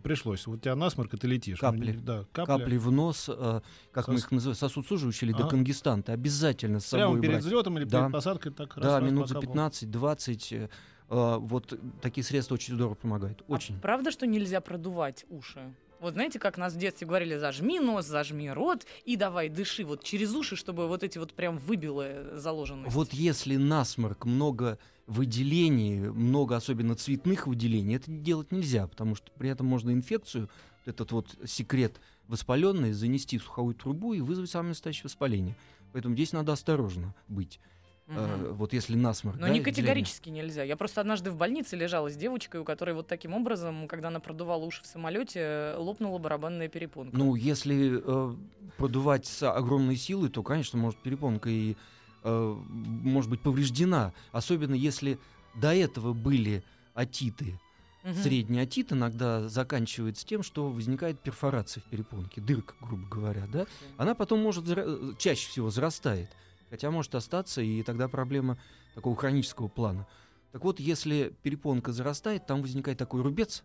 пришлось, 0.03 0.45
вот 0.47 0.57
у 0.57 0.59
тебя 0.59 0.75
насморк, 0.75 1.13
и 1.13 1.17
ты 1.17 1.27
летишь. 1.27 1.61
ну, 1.61 1.69
Капли. 1.71 1.91
не- 1.93 1.97
да, 1.97 2.25
капли. 2.33 2.51
Капли 2.59 2.77
в 2.77 2.91
нос, 2.91 3.29
э, 3.29 3.61
как 3.93 4.07
мы 4.09 4.15
Сос- 4.15 4.17
их 4.17 4.31
называем, 4.31 4.57
сосудсуживающие 4.57 5.29
или 5.29 5.35
Ага. 5.35 5.43
деконгестанты, 5.45 6.11
обязательно 6.11 6.81
с 6.81 6.87
собой 6.87 7.05
Прямо 7.07 7.21
перед 7.21 7.31
брать. 7.35 7.43
взлетом 7.45 7.77
или 7.77 7.85
Да. 7.85 7.99
перед 8.01 8.11
посадкой 8.11 8.51
так 8.51 8.73
Да, 8.75 8.99
раз 8.99 9.09
минут 9.09 9.29
за 9.29 9.35
покапал. 9.35 9.53
15-20. 9.53 10.51
э, 10.51 10.69
э, 11.09 11.37
вот 11.39 11.73
такие 12.01 12.23
средства 12.25 12.55
очень 12.55 12.75
здорово 12.75 12.95
помогают. 12.95 13.43
А 13.47 13.53
Очень. 13.53 13.79
правда, 13.79 14.11
что 14.11 14.27
нельзя 14.27 14.59
продувать 14.59 15.25
уши? 15.29 15.73
Вот 16.05 16.13
знаете, 16.13 16.37
как 16.37 16.59
нас 16.59 16.73
в 16.73 16.77
детстве 16.77 17.07
говорили, 17.07 17.35
зажми 17.35 17.79
нос, 17.79 18.05
зажми 18.05 18.47
рот 18.51 18.85
и 19.05 19.15
давай 19.15 19.49
дыши 19.49 19.83
вот 19.83 20.03
через 20.03 20.35
уши, 20.35 20.55
чтобы 20.55 20.87
вот 20.87 21.01
эти 21.01 21.17
вот 21.17 21.33
прям 21.33 21.57
выбило 21.57 22.37
заложенность. 22.37 22.93
Вот 22.93 23.11
если 23.11 23.55
насморк, 23.55 24.25
много 24.25 24.77
выделений, 25.07 26.01
много 26.01 26.57
особенно 26.57 26.93
цветных 26.93 27.47
выделений, 27.47 27.95
это 27.95 28.11
делать 28.11 28.51
нельзя, 28.51 28.85
потому 28.85 29.15
что 29.15 29.31
при 29.31 29.49
этом 29.49 29.65
можно 29.65 29.89
инфекцию, 29.89 30.47
этот 30.85 31.11
вот 31.11 31.35
секрет 31.43 31.99
воспаленный, 32.27 32.91
занести 32.91 33.39
в 33.39 33.43
суховую 33.43 33.73
трубу 33.73 34.13
и 34.13 34.21
вызвать 34.21 34.51
самое 34.51 34.69
настоящее 34.69 35.05
воспаление. 35.05 35.55
Поэтому 35.91 36.13
здесь 36.13 36.33
надо 36.33 36.53
осторожно 36.53 37.15
быть. 37.27 37.59
Мгм. 38.07 38.19
Э, 38.19 38.51
вот 38.51 38.73
если 38.73 38.95
насморк. 38.95 39.37
Но 39.39 39.47
да, 39.47 39.53
не 39.53 39.61
категорически 39.61 40.29
нельзя. 40.29 40.63
Я 40.63 40.77
просто 40.77 41.01
однажды 41.01 41.31
в 41.31 41.37
больнице 41.37 41.75
лежала 41.75 42.09
с 42.09 42.15
девочкой, 42.15 42.61
у 42.61 42.63
которой 42.63 42.93
вот 42.93 43.07
таким 43.07 43.33
образом, 43.33 43.87
когда 43.87 44.09
она 44.09 44.19
продувала 44.19 44.63
уши 44.63 44.83
в 44.83 44.85
самолете, 44.85 45.73
лопнула 45.77 46.19
барабанная 46.19 46.67
перепонка. 46.67 47.17
Ну, 47.17 47.35
если 47.35 48.01
э, 48.03 48.35
продувать 48.77 49.25
с 49.25 49.49
огромной 49.49 49.95
силой, 49.95 50.29
то, 50.29 50.43
конечно, 50.43 50.77
может 50.77 50.99
перепонка 50.99 51.49
и 51.49 51.75
э, 52.23 52.55
может 52.67 53.29
быть 53.29 53.41
повреждена. 53.41 54.13
Особенно 54.31 54.75
если 54.75 55.17
до 55.55 55.73
этого 55.73 56.13
были 56.13 56.63
отиты. 56.93 57.59
Мгм. 58.03 58.13
Средний 58.21 58.59
отит 58.59 58.93
иногда 58.93 59.49
заканчивается 59.49 60.27
тем, 60.27 60.43
что 60.43 60.69
возникает 60.69 61.19
перфорация 61.19 61.81
в 61.81 61.85
перепонке, 61.85 62.39
дырка, 62.39 62.75
грубо 62.79 63.07
говоря, 63.07 63.47
да? 63.51 63.65
Она 63.97 64.13
потом 64.13 64.43
может, 64.43 64.65
э, 64.67 65.13
чаще 65.17 65.49
всего 65.49 65.71
зарастает, 65.71 66.29
хотя 66.69 66.91
может 66.91 67.15
остаться, 67.15 67.61
и 67.61 67.83
тогда 67.83 68.07
проблема 68.07 68.57
такого 68.93 69.15
хронического 69.15 69.67
плана. 69.67 70.07
Так 70.51 70.63
вот, 70.63 70.79
если 70.79 71.35
перепонка 71.43 71.91
зарастает, 71.91 72.45
там 72.45 72.61
возникает 72.61 72.97
такой 72.97 73.21
рубец, 73.21 73.63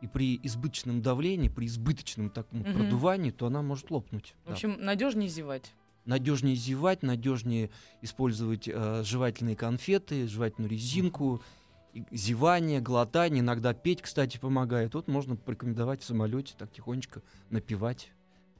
и 0.00 0.06
при 0.06 0.38
избыточном 0.42 1.02
давлении, 1.02 1.48
при 1.48 1.66
избыточном 1.66 2.30
таком 2.30 2.60
Мгм. 2.60 2.74
продувании, 2.74 3.30
то 3.30 3.46
она 3.46 3.62
может 3.62 3.90
лопнуть. 3.90 4.34
В 4.44 4.50
общем, 4.50 4.76
надежнее 4.78 5.28
зевать. 5.28 5.72
Надежнее 6.04 6.56
зевать, 6.56 7.02
надежнее 7.02 7.70
использовать 8.02 8.68
э, 8.68 9.02
жевательные 9.04 9.56
конфеты, 9.56 10.28
жевательную 10.28 10.70
резинку, 10.70 11.42
и 11.94 12.04
зевание, 12.10 12.80
глотание, 12.80 13.40
иногда 13.40 13.72
петь, 13.72 14.02
кстати, 14.02 14.36
помогает. 14.36 14.94
Вот 14.94 15.08
можно 15.08 15.36
порекомендовать 15.36 16.02
в 16.02 16.04
самолете 16.04 16.54
так 16.58 16.72
тихонечко 16.72 17.22
напевать. 17.50 18.10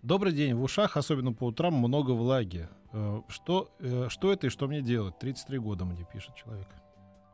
Добрый 0.04 0.34
день. 0.34 0.54
В 0.54 0.62
ушах, 0.62 0.99
особенно 0.99 1.32
по 1.32 1.44
утрам, 1.44 1.73
много 1.73 2.11
влаги. 2.11 2.68
Э, 2.92 3.23
Что, 3.28 3.75
э, 3.80 4.08
что 4.11 4.32
это 4.34 4.49
и 4.49 4.50
что 4.50 4.68
мне 4.68 4.82
делать? 4.82 5.18
33 5.18 5.58
года 5.58 5.87
мне 5.87 6.06
пишет 6.12 6.34
человек. 6.34 6.66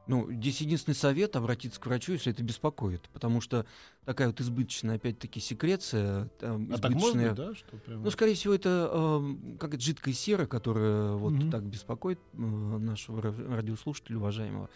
Ну, 0.06 0.30
здесь 0.32 0.60
единственный 0.60 0.94
совет 0.94 1.34
обратиться 1.34 1.80
к 1.80 1.86
врачу, 1.86 2.12
если 2.12 2.32
это 2.32 2.44
беспокоит, 2.44 3.08
потому 3.12 3.40
что 3.40 3.66
такая 4.04 4.28
вот 4.28 4.40
избыточная, 4.40 4.96
опять-таки, 4.96 5.40
секреция, 5.40 6.26
там, 6.38 6.68
А 6.72 6.78
так 6.78 6.92
избыточная- 6.92 7.28
быть, 7.30 7.36
да? 7.36 7.54
Что 7.56 7.76
прям... 7.76 8.02
Ну, 8.04 8.10
скорее 8.12 8.34
всего, 8.34 8.54
это 8.54 8.88
э, 8.92 9.56
как 9.58 9.74
это 9.74 9.82
жидкая 9.82 10.14
сера, 10.14 10.46
которая 10.46 11.12
вот 11.14 11.32
Мгм. 11.32 11.50
так 11.50 11.64
беспокоит 11.64 12.20
э, 12.34 12.36
нашего 12.38 13.20
ра- 13.20 13.52
радиослушателя 13.56 14.16
уважаемого. 14.18 14.70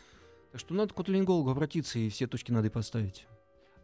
Так 0.50 0.60
что 0.60 0.74
надо 0.74 0.92
к 0.94 0.98
отолингологу 0.98 1.50
обратиться, 1.50 2.00
и 2.00 2.08
все 2.10 2.26
точки 2.26 2.50
надо 2.50 2.66
и 2.66 2.70
поставить. 2.70 3.26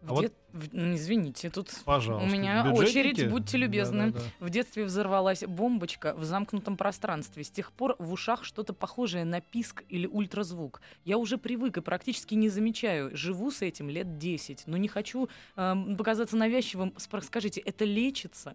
В 0.02 0.10
А 0.10 0.14
вот- 0.14 0.22
дет- 0.22 0.34
ну, 0.72 0.94
Извините, 0.94 1.50
тут 1.50 1.70
Пожалуйста. 1.84 2.26
у 2.26 2.30
меня 2.30 2.64
Бюджетники? 2.64 2.88
очередь, 2.88 3.30
будьте 3.30 3.58
любезны. 3.58 4.12
Да-да-да. 4.12 4.46
В 4.46 4.50
детстве 4.50 4.84
взорвалась 4.84 5.44
бомбочка 5.44 6.14
в 6.16 6.24
замкнутом 6.24 6.76
пространстве. 6.76 7.44
С 7.44 7.50
тех 7.50 7.70
пор 7.72 7.96
в 7.98 8.10
ушах 8.12 8.44
что-то 8.44 8.72
похожее 8.72 9.24
на 9.24 9.40
писк 9.40 9.84
или 9.88 10.06
ультразвук. 10.06 10.80
Я 11.04 11.18
уже 11.18 11.36
привык 11.38 11.76
и 11.76 11.80
практически 11.82 12.34
не 12.34 12.48
замечаю. 12.48 13.14
Живу 13.16 13.50
с 13.50 13.60
этим 13.62 13.90
лет 13.90 14.16
10, 14.18 14.64
но 14.66 14.76
не 14.78 14.88
хочу 14.88 15.28
эм, 15.56 15.96
показаться 15.96 16.36
навязчивым. 16.36 16.94
Скажите, 16.96 17.60
это 17.60 17.84
лечится? 17.84 18.54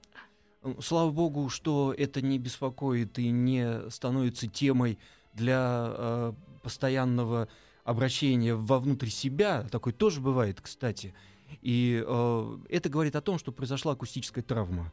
Слава 0.81 1.11
богу, 1.11 1.49
что 1.49 1.93
это 1.95 2.21
не 2.21 2.39
беспокоит 2.39 3.19
и 3.19 3.29
не 3.29 3.87
становится 3.91 4.47
темой 4.47 4.97
для 5.33 5.85
э, 5.95 6.33
постоянного 6.63 7.47
обращения 7.83 8.55
вовнутрь 8.55 9.09
себя. 9.09 9.67
Такое 9.71 9.93
тоже 9.93 10.19
бывает, 10.21 10.59
кстати. 10.59 11.13
И 11.61 12.03
э, 12.05 12.57
это 12.69 12.89
говорит 12.89 13.15
о 13.15 13.21
том, 13.21 13.37
что 13.39 13.51
произошла 13.51 13.93
акустическая 13.93 14.43
травма. 14.43 14.91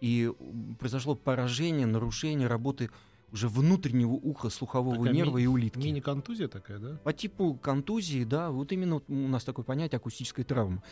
И 0.00 0.30
произошло 0.78 1.14
поражение, 1.14 1.86
нарушение 1.86 2.46
работы 2.48 2.90
уже 3.32 3.48
внутреннего 3.48 4.12
уха, 4.12 4.48
слухового 4.50 4.96
Такая 4.96 5.12
нерва 5.12 5.38
ми- 5.38 5.44
и 5.44 5.46
улитки. 5.46 5.78
Мини-контузия 5.78 6.48
такая, 6.48 6.78
да? 6.78 6.96
По 7.04 7.12
типу 7.12 7.54
контузии, 7.54 8.24
да, 8.24 8.50
вот 8.50 8.70
именно 8.72 8.94
вот 8.94 9.04
у 9.08 9.14
нас 9.28 9.44
такое 9.44 9.64
понятие 9.64 9.96
акустическая 9.96 10.44
травма. 10.44 10.82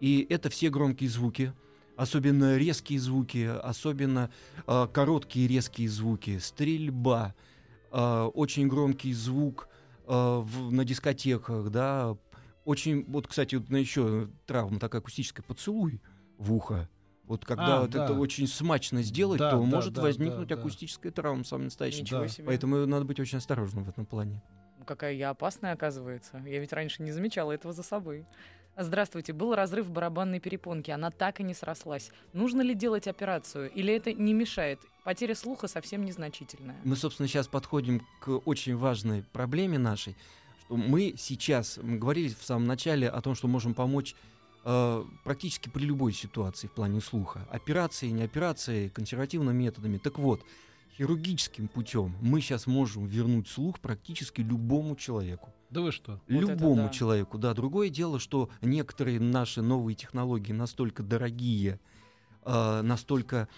И 0.00 0.26
это 0.28 0.50
все 0.50 0.68
громкие 0.68 1.08
звуки, 1.08 1.52
особенно 1.96 2.56
резкие 2.58 2.98
звуки, 3.00 3.44
особенно 3.62 4.30
э, 4.66 4.88
короткие 4.92 5.48
резкие 5.48 5.88
звуки, 5.88 6.38
стрельба, 6.38 7.34
э, 7.92 8.30
очень 8.34 8.68
громкий 8.68 9.14
звук 9.14 9.68
э, 10.06 10.12
в- 10.12 10.70
на 10.70 10.84
дискотеках, 10.84 11.70
да, 11.70 12.16
очень, 12.66 13.04
вот, 13.06 13.26
кстати, 13.28 13.54
вот 13.54 13.70
на 13.70 13.76
еще 13.76 14.28
травма 14.44 14.78
такая 14.78 15.00
акустическая, 15.00 15.44
поцелуй 15.46 16.00
в 16.36 16.52
ухо. 16.52 16.88
Вот 17.24 17.44
когда 17.44 17.78
А, 17.78 17.80
вот 17.80 17.90
это 17.90 18.08
да. 18.08 18.12
очень 18.12 18.46
смачно 18.46 19.02
сделать, 19.02 19.38
Да, 19.38 19.50
то 19.52 19.56
да, 19.58 19.62
может 19.64 19.94
да, 19.94 20.02
возникнуть 20.02 20.48
да, 20.48 20.54
да. 20.56 20.60
акустическая 20.60 21.10
травма, 21.10 21.44
самая 21.44 21.64
настоящая. 21.66 22.04
Да. 22.04 22.28
себе. 22.28 22.44
Поэтому 22.44 22.84
надо 22.86 23.04
быть 23.04 23.18
очень 23.18 23.38
осторожным 23.38 23.84
в 23.84 23.88
этом 23.88 24.04
плане. 24.04 24.42
Ну, 24.78 24.84
Какая 24.84 25.12
я 25.14 25.30
опасная, 25.30 25.72
оказывается. 25.72 26.42
Я 26.46 26.60
ведь 26.60 26.72
раньше 26.72 27.02
не 27.02 27.10
замечала 27.12 27.52
этого 27.52 27.72
за 27.72 27.82
собой. 27.82 28.26
Здравствуйте. 28.76 29.32
Был 29.32 29.54
разрыв 29.54 29.90
барабанной 29.90 30.38
перепонки. 30.38 30.90
Она 30.90 31.10
так 31.10 31.40
и 31.40 31.42
не 31.42 31.54
срослась. 31.54 32.10
Нужно 32.32 32.60
ли 32.62 32.74
делать 32.74 33.08
операцию? 33.08 33.70
Или 33.72 33.94
это 33.94 34.12
не 34.12 34.34
мешает? 34.34 34.78
Потеря 35.02 35.34
слуха 35.34 35.66
совсем 35.66 36.04
незначительная. 36.04 36.76
Мы, 36.84 36.94
собственно, 36.94 37.26
сейчас 37.26 37.48
подходим 37.48 38.02
к 38.20 38.28
очень 38.44 38.76
важной 38.76 39.22
проблеме 39.32 39.78
нашей, 39.78 40.14
что 40.66 40.76
мы 40.76 41.14
сейчас, 41.16 41.78
мы 41.82 41.98
говорили 41.98 42.28
в 42.28 42.44
самом 42.44 42.66
начале 42.66 43.08
о 43.08 43.20
том, 43.20 43.34
что 43.34 43.48
можем 43.48 43.74
помочь 43.74 44.14
э, 44.64 45.04
практически 45.24 45.68
при 45.68 45.84
любой 45.84 46.12
ситуации 46.12 46.66
в 46.66 46.72
плане 46.72 47.00
слуха. 47.00 47.46
Операции, 47.50 48.08
не 48.08 48.22
операции, 48.22 48.88
консервативными 48.88 49.64
методами. 49.64 49.98
Так 49.98 50.18
вот, 50.18 50.42
хирургическим 50.96 51.68
путем 51.68 52.16
мы 52.20 52.40
сейчас 52.40 52.66
можем 52.66 53.06
вернуть 53.06 53.48
слух 53.48 53.80
практически 53.80 54.40
любому 54.40 54.96
человеку. 54.96 55.52
Да 55.70 55.80
вы 55.80 55.92
что? 55.92 56.20
Вот 56.28 56.42
это 56.42 56.52
любому 56.52 56.84
да. 56.84 56.88
человеку, 56.88 57.38
да. 57.38 57.54
Другое 57.54 57.88
дело, 57.88 58.18
что 58.18 58.50
некоторые 58.60 59.20
наши 59.20 59.62
новые 59.62 59.94
технологии 59.94 60.52
настолько 60.52 61.02
дорогие, 61.02 61.80
э, 62.44 62.82
настолько 62.82 63.48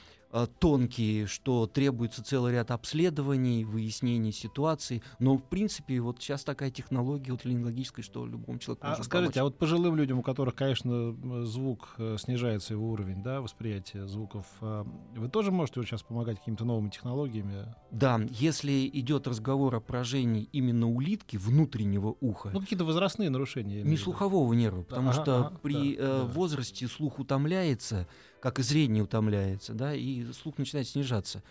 тонкие, 0.59 1.27
что 1.27 1.67
требуется 1.67 2.23
целый 2.23 2.53
ряд 2.53 2.71
обследований, 2.71 3.65
выяснений 3.65 4.33
ситуации. 4.33 5.03
Но, 5.19 5.37
в 5.37 5.43
принципе, 5.45 6.01
вот 6.01 6.21
сейчас 6.23 6.45
такая 6.45 6.71
технология 6.71 7.33
вот, 7.33 7.45
лингвологическая, 7.45 8.05
что 8.05 8.27
любому 8.27 8.59
человеку 8.59 8.87
А 8.87 9.03
скажите, 9.03 9.41
а 9.41 9.43
помочь. 9.45 9.53
вот 9.53 9.59
пожилым 9.59 9.97
людям, 9.97 10.19
у 10.19 10.23
которых, 10.23 10.55
конечно, 10.55 10.91
м, 10.93 11.47
звук 11.47 11.95
э, 11.99 12.17
снижается 12.19 12.75
его 12.75 12.91
уровень, 12.91 13.23
да, 13.23 13.41
восприятия 13.41 14.07
звуков, 14.07 14.47
а, 14.61 14.87
вы 15.17 15.29
тоже 15.29 15.51
можете 15.51 15.83
сейчас 15.83 16.03
помогать 16.03 16.39
какими-то 16.39 16.65
новыми 16.65 16.91
технологиями? 16.91 17.75
Да, 17.91 18.21
если 18.31 18.87
идет 18.89 19.27
разговор 19.27 19.75
о 19.77 19.81
поражении 19.81 20.49
именно 20.53 20.89
улитки 20.89 21.37
внутреннего 21.37 22.15
уха, 22.21 22.51
Ну, 22.53 22.61
какие-то 22.61 22.85
возрастные 22.85 23.31
нарушения. 23.31 23.83
не 23.83 23.97
слухового 23.97 24.53
нерва, 24.53 24.83
потому 24.83 25.11
Ага, 25.11 25.23
что 25.23 25.47
ага, 25.47 25.59
при 25.63 25.97
да, 25.97 26.03
э, 26.03 26.07
да. 26.27 26.33
возрасте 26.33 26.87
слух 26.89 27.19
утомляется, 27.19 28.07
как 28.41 28.59
и 28.59 28.63
зрение 28.63 29.03
утомляется, 29.03 29.75
да, 29.75 29.95
и 29.95 30.25
слух 30.33 30.59
начинает 30.59 30.89
снижаться. 30.89 31.43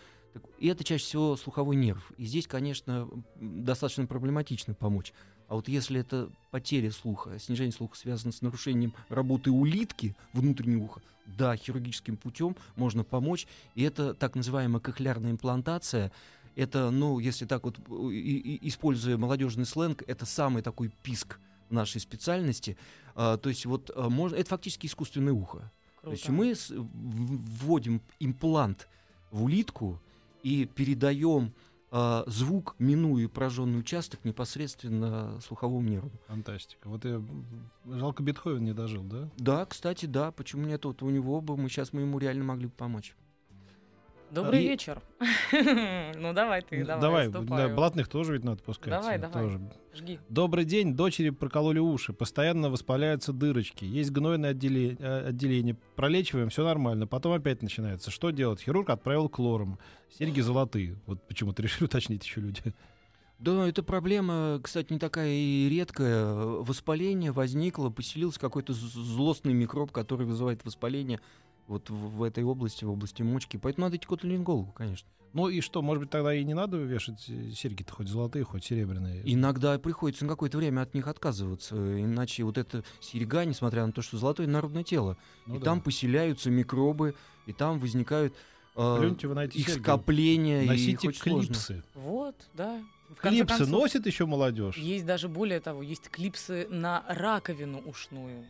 И 0.59 0.67
это 0.67 0.83
чаще 0.83 1.03
всего 1.03 1.35
слуховой 1.35 1.75
нерв. 1.75 2.11
И 2.17 2.25
здесь, 2.25 2.47
конечно, 2.47 3.09
достаточно 3.35 4.05
проблематично 4.05 4.73
помочь. 4.73 5.13
А 5.47 5.55
вот 5.55 5.67
если 5.67 6.01
это 6.01 6.29
потеря 6.51 6.91
слуха, 6.91 7.39
снижение 7.39 7.71
слуха 7.71 7.97
связано 7.97 8.31
с 8.31 8.41
нарушением 8.41 8.93
работы 9.09 9.49
улитки 9.49 10.15
внутреннего 10.33 10.83
уха, 10.83 11.01
да, 11.25 11.55
хирургическим 11.55 12.17
путем 12.17 12.55
можно 12.75 13.03
помочь. 13.03 13.47
И 13.75 13.83
это 13.83 14.13
так 14.13 14.35
называемая 14.35 14.79
кохлеарная 14.79 15.31
имплантация. 15.31 16.11
Это, 16.55 16.89
ну, 16.89 17.19
если 17.19 17.45
так 17.45 17.63
вот, 17.63 17.77
э, 17.79 17.81
используя 18.61 19.17
молодежный 19.17 19.65
сленг, 19.65 20.03
это 20.07 20.25
самый 20.25 20.63
такой 20.63 20.89
писк 21.03 21.39
нашей 21.69 22.01
специальности. 22.01 22.77
А, 23.15 23.37
то 23.37 23.49
есть 23.49 23.65
вот 23.65 23.91
а, 23.95 24.09
можно, 24.09 24.35
это 24.35 24.49
фактически 24.49 24.87
искусственное 24.87 25.33
ухо. 25.33 25.71
То 26.07 26.13
есть 26.13 26.25
Круто. 26.25 26.37
мы 26.37 26.55
вводим 26.69 28.01
имплант 28.19 28.87
в 29.31 29.43
улитку 29.43 29.99
и 30.43 30.65
передаем 30.65 31.53
а, 31.89 32.23
звук, 32.27 32.75
минуя 32.79 33.27
пораженный 33.27 33.79
участок, 33.79 34.23
непосредственно 34.25 35.39
слуховому 35.41 35.87
нерву. 35.87 36.11
Фантастика. 36.27 36.89
Вот 36.89 37.05
я, 37.05 37.21
жалко, 37.85 38.23
Бетховен 38.23 38.63
не 38.63 38.73
дожил, 38.73 39.03
да? 39.03 39.29
Да, 39.37 39.65
кстати, 39.65 40.05
да, 40.05 40.31
почему 40.31 40.65
нет? 40.65 40.83
Вот 40.85 41.01
у 41.01 41.09
него 41.09 41.39
бы 41.39 41.55
мы 41.55 41.69
сейчас 41.69 41.93
мы 41.93 42.01
ему 42.01 42.19
реально 42.19 42.43
могли 42.43 42.67
бы 42.67 42.73
помочь. 42.73 43.15
Добрый 44.31 44.63
И- 44.63 44.67
вечер. 44.67 45.01
Ну 46.17 46.33
давай 46.33 46.61
ты, 46.61 46.83
давай, 46.83 47.01
давай, 47.01 47.27
вступаю. 47.27 47.69
да, 47.69 47.75
блатных 47.75 48.07
тоже 48.07 48.33
ведь 48.33 48.43
надо 48.43 48.61
пускать. 48.61 48.89
Давай, 48.91 49.17
давай. 49.17 49.43
тоже. 49.43 49.59
Жги. 49.95 50.19
Добрый 50.29 50.65
день, 50.65 50.95
дочери 50.95 51.29
прокололи 51.29 51.79
уши, 51.79 52.13
постоянно 52.13 52.69
воспаляются 52.69 53.33
дырочки, 53.33 53.85
есть 53.85 54.11
гнойное 54.11 54.53
отделе- 54.53 54.97
э, 54.99 55.29
отделение, 55.29 55.75
пролечиваем, 55.95 56.49
все 56.49 56.63
нормально, 56.65 57.07
потом 57.07 57.33
опять 57.33 57.61
начинается. 57.61 58.11
Что 58.11 58.31
делать? 58.31 58.61
Хирург 58.61 58.89
отправил 58.89 59.29
к 59.29 59.39
лорам, 59.39 59.79
серьги 60.09 60.41
золотые. 60.41 60.97
Вот 61.05 61.25
почему-то 61.27 61.61
решили 61.63 61.85
уточнить 61.85 62.23
еще 62.25 62.41
люди. 62.41 62.61
Да, 63.39 63.67
эта 63.67 63.83
проблема, 63.83 64.59
кстати, 64.63 64.91
не 64.93 64.97
такая 64.99 65.29
и 65.29 65.69
редкая. 65.69 66.25
Воспаление 66.33 67.31
возникло, 67.31 67.89
поселился 67.91 68.39
какой-то 68.39 68.73
злостный 68.73 69.53
микроб, 69.53 69.91
который 69.91 70.25
вызывает 70.25 70.65
воспаление 70.65 71.19
вот 71.67 71.89
в, 71.89 71.93
в 72.17 72.23
этой 72.23 72.43
области, 72.43 72.85
в 72.85 72.89
области 72.91 73.21
мочки. 73.21 73.57
Поэтому 73.57 73.85
надо 73.87 73.97
идти 73.97 74.05
к 74.05 74.11
отоларингологу, 74.11 74.71
конечно. 74.71 75.07
Ну 75.33 75.49
и 75.49 75.59
что, 75.61 75.81
может 75.81 76.01
быть, 76.03 76.09
тогда 76.09 76.33
и 76.33 76.43
не 76.43 76.53
надо 76.53 76.77
вешать 76.77 77.25
э, 77.27 77.51
серьги-то 77.51 77.93
хоть 77.93 78.07
золотые, 78.07 78.43
хоть 78.45 78.63
серебряные? 78.63 79.21
Иногда 79.25 79.77
приходится 79.77 80.23
на 80.25 80.29
какое-то 80.31 80.57
время 80.57 80.81
от 80.81 80.93
них 80.93 81.07
отказываться, 81.07 81.75
иначе 81.75 82.43
вот 82.43 82.57
эта 82.57 82.83
серьга, 83.01 83.43
несмотря 83.45 83.85
на 83.85 83.91
то, 83.91 84.01
что 84.01 84.17
золотое 84.17 84.47
народное 84.47 84.83
тело, 84.83 85.17
Ну 85.45 85.55
и 85.55 85.59
да. 85.59 85.65
там 85.65 85.81
поселяются 85.81 86.49
микробы, 86.49 87.13
и 87.45 87.53
там 87.53 87.77
возникают 87.79 88.33
э, 88.77 88.97
Плюньте 88.99 89.27
вы 89.27 89.35
на 89.35 89.43
эти 89.45 89.57
их 89.57 89.67
серьги. 89.67 89.81
скопления, 89.81 90.63
и 90.63 90.67
Носите 90.67 91.11
сложно. 91.11 91.47
клипсы. 91.47 91.83
Вот, 91.93 92.35
да. 92.53 92.81
В 93.09 93.15
Клипсы 93.21 93.45
концов, 93.57 93.69
носит 93.69 94.05
еще 94.05 94.25
молодежь. 94.25 94.77
Есть 94.77 95.05
даже 95.05 95.27
более 95.29 95.59
того, 95.59 95.81
есть 95.81 96.09
клипсы 96.09 96.67
на 96.69 97.03
раковину 97.07 97.79
ушную. 97.79 98.45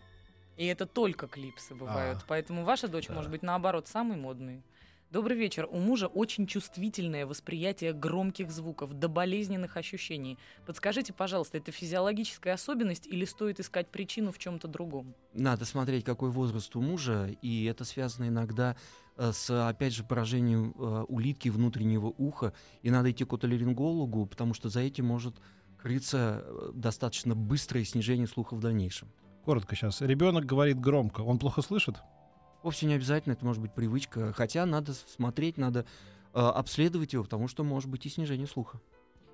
И 0.57 0.65
это 0.65 0.85
только 0.85 1.27
клипсы 1.27 1.75
бывают. 1.75 2.19
А. 2.19 2.25
Поэтому 2.27 2.63
ваша 2.63 2.87
дочь 2.87 3.07
Да. 3.07 3.13
может 3.13 3.31
быть 3.31 3.43
наоборот 3.43 3.87
самый 3.87 4.17
модный. 4.17 4.63
Добрый 5.09 5.37
вечер. 5.37 5.69
У 5.71 5.77
мужа 5.77 6.07
очень 6.07 6.47
чувствительное 6.47 7.25
восприятие 7.25 7.93
громких 7.93 8.51
звуков 8.51 8.91
до 8.91 9.07
болезненных 9.07 9.77
ощущений. 9.77 10.37
Подскажите, 10.65 11.13
пожалуйста, 11.13 11.57
это 11.57 11.71
физиологическая 11.71 12.53
особенность 12.53 13.07
или 13.07 13.23
стоит 13.23 13.61
искать 13.61 13.87
причину 13.87 14.33
в 14.33 14.37
чем-то 14.37 14.67
другом? 14.67 15.15
Надо 15.33 15.63
смотреть, 15.63 16.03
какой 16.03 16.29
возраст 16.29 16.75
у 16.75 16.81
мужа, 16.81 17.29
и 17.41 17.63
это 17.63 17.85
связано 17.85 18.27
иногда 18.27 18.75
э, 19.15 19.31
с, 19.31 19.69
опять 19.69 19.93
же, 19.93 20.03
поражением 20.03 20.73
э, 20.77 21.05
улитки 21.07 21.47
внутреннего 21.47 22.07
уха, 22.07 22.51
и 22.81 22.91
надо 22.91 23.09
идти 23.09 23.23
к 23.23 23.31
отоларингологу, 23.31 24.25
потому 24.25 24.53
что 24.53 24.67
за 24.67 24.81
этим 24.81 25.05
может 25.05 25.35
крыться 25.81 26.43
э, 26.43 26.71
достаточно 26.73 27.33
быстрое 27.33 27.85
снижение 27.85 28.27
слуха 28.27 28.55
в 28.55 28.59
дальнейшем. 28.59 29.07
Коротко 29.47 29.77
сейчас. 29.77 30.01
Ребенок 30.01 30.45
говорит 30.45 30.77
громко. 30.77 31.21
Он 31.21 31.39
плохо 31.39 31.61
слышит? 31.61 31.95
Вовсе 32.63 32.85
не 32.85 32.95
обязательно, 32.95 33.31
это 33.31 33.45
может 33.45 33.61
быть 33.61 33.73
привычка, 33.73 34.33
хотя 34.33 34.65
надо 34.65 34.93
смотреть, 34.93 35.57
надо 35.57 35.85
э, 36.33 36.39
обследовать 36.39 37.13
его, 37.13 37.23
потому 37.23 37.47
что 37.47 37.63
может 37.63 37.89
быть 37.89 38.05
и 38.05 38.09
снижение 38.09 38.45
слуха. 38.45 38.81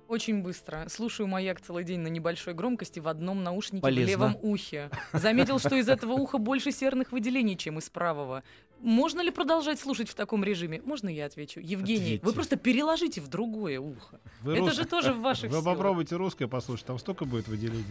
Очень 0.08 0.42
быстро. 0.42 0.86
Слушаю 0.88 1.26
маяк 1.26 1.60
целый 1.60 1.82
день 1.82 2.00
на 2.00 2.08
небольшой 2.08 2.52
громкости 2.54 3.00
в 3.00 3.08
одном 3.08 3.42
наушнике 3.42 3.80
Полезно. 3.82 4.04
в 4.04 4.08
левом 4.08 4.36
ухе. 4.42 4.90
Заметил, 5.12 5.58
что 5.58 5.74
из 5.76 5.88
этого 5.88 6.12
уха 6.12 6.38
больше 6.38 6.72
серных 6.72 7.10
выделений, 7.10 7.56
чем 7.56 7.78
из 7.78 7.88
правого. 7.88 8.42
Можно 8.80 9.22
ли 9.22 9.30
продолжать 9.30 9.80
слушать 9.80 10.10
в 10.10 10.14
таком 10.14 10.44
режиме? 10.44 10.82
Можно 10.84 11.08
я 11.08 11.24
отвечу? 11.24 11.58
Евгений, 11.60 12.00
вы 12.00 12.16
Ответьте. 12.16 12.34
просто 12.34 12.56
переложите 12.56 13.20
в 13.22 13.28
другое 13.28 13.80
ухо. 13.80 14.20
Вы 14.42 14.52
Это 14.54 14.60
рус- 14.66 14.74
же 14.74 14.84
тоже 14.84 15.12
в 15.14 15.20
ваших 15.22 15.44
Вы 15.50 15.60
силах. 15.60 15.64
попробуйте 15.64 16.16
русское 16.16 16.46
послушать, 16.48 16.84
там 16.86 16.98
столько 16.98 17.24
будет 17.24 17.48
выделений 17.48 17.84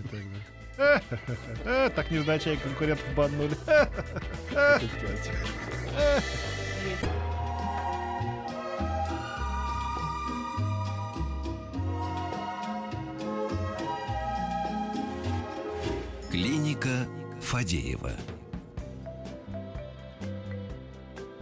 тогда. 0.78 1.90
Так 1.96 2.12
невзначай 2.12 2.58
конкурентов 2.58 3.06
баннули. 3.16 3.56
Клиника 16.34 17.08
Фадеева. 17.42 18.18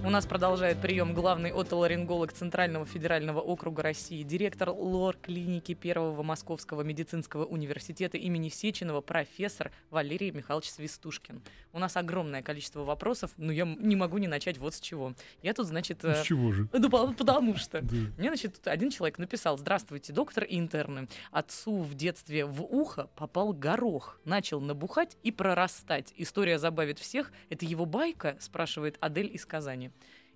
У 0.04 0.10
нас 0.10 0.26
продолжает 0.26 0.82
прием 0.82 1.14
главный 1.14 1.52
отоларинголог 1.52 2.34
Центрального 2.34 2.88
федерального 2.88 3.40
округа 3.40 3.84
России, 3.84 4.24
директор 4.24 4.72
лор-клиники 4.72 5.76
Первого 5.76 6.24
Московского 6.24 6.82
медицинского 6.82 7.46
университета 7.46 8.18
имени 8.18 8.50
Сеченова, 8.50 9.02
профессор 9.02 9.72
Валерий 9.92 10.32
Михайлович 10.32 10.72
Свистушкин. 10.72 11.44
У 11.72 11.78
нас 11.78 11.96
огромное 11.98 12.42
количество 12.42 12.84
вопросов, 12.84 13.32
но 13.38 13.52
я 13.52 13.64
не 13.66 13.96
могу 13.96 14.18
не 14.18 14.28
начать 14.28 14.58
вот 14.58 14.74
с 14.74 14.80
чего. 14.80 15.14
Я 15.44 15.54
тут, 15.54 15.68
значит... 15.68 16.04
э, 16.04 16.24
чего 16.26 16.52
же? 16.52 16.68
Ну, 16.74 16.90
по- 16.90 17.14
потому 17.14 17.56
что. 17.56 17.82
Мне, 18.18 18.30
значит, 18.30 18.56
тут 18.56 18.68
один 18.68 18.90
человек 18.90 19.20
написал, 19.20 19.58
здравствуйте, 19.60 20.14
доктор 20.14 20.46
и 20.46 20.58
интерны. 20.58 21.08
Отцу 21.32 21.78
в 21.78 21.94
детстве 21.94 22.46
в 22.46 22.64
ухо 22.64 23.08
попал 23.16 23.54
горох, 23.54 24.20
начал 24.26 24.62
набухать 24.62 25.16
и 25.22 25.32
прорастать. 25.32 26.12
История 26.18 26.58
забавит 26.58 26.98
всех. 26.98 27.32
Это 27.52 27.66
его 27.66 27.86
байка, 27.86 28.36
спрашивает 28.40 28.98
Адель 29.00 29.30
из 29.32 29.46
Казани. 29.46 29.91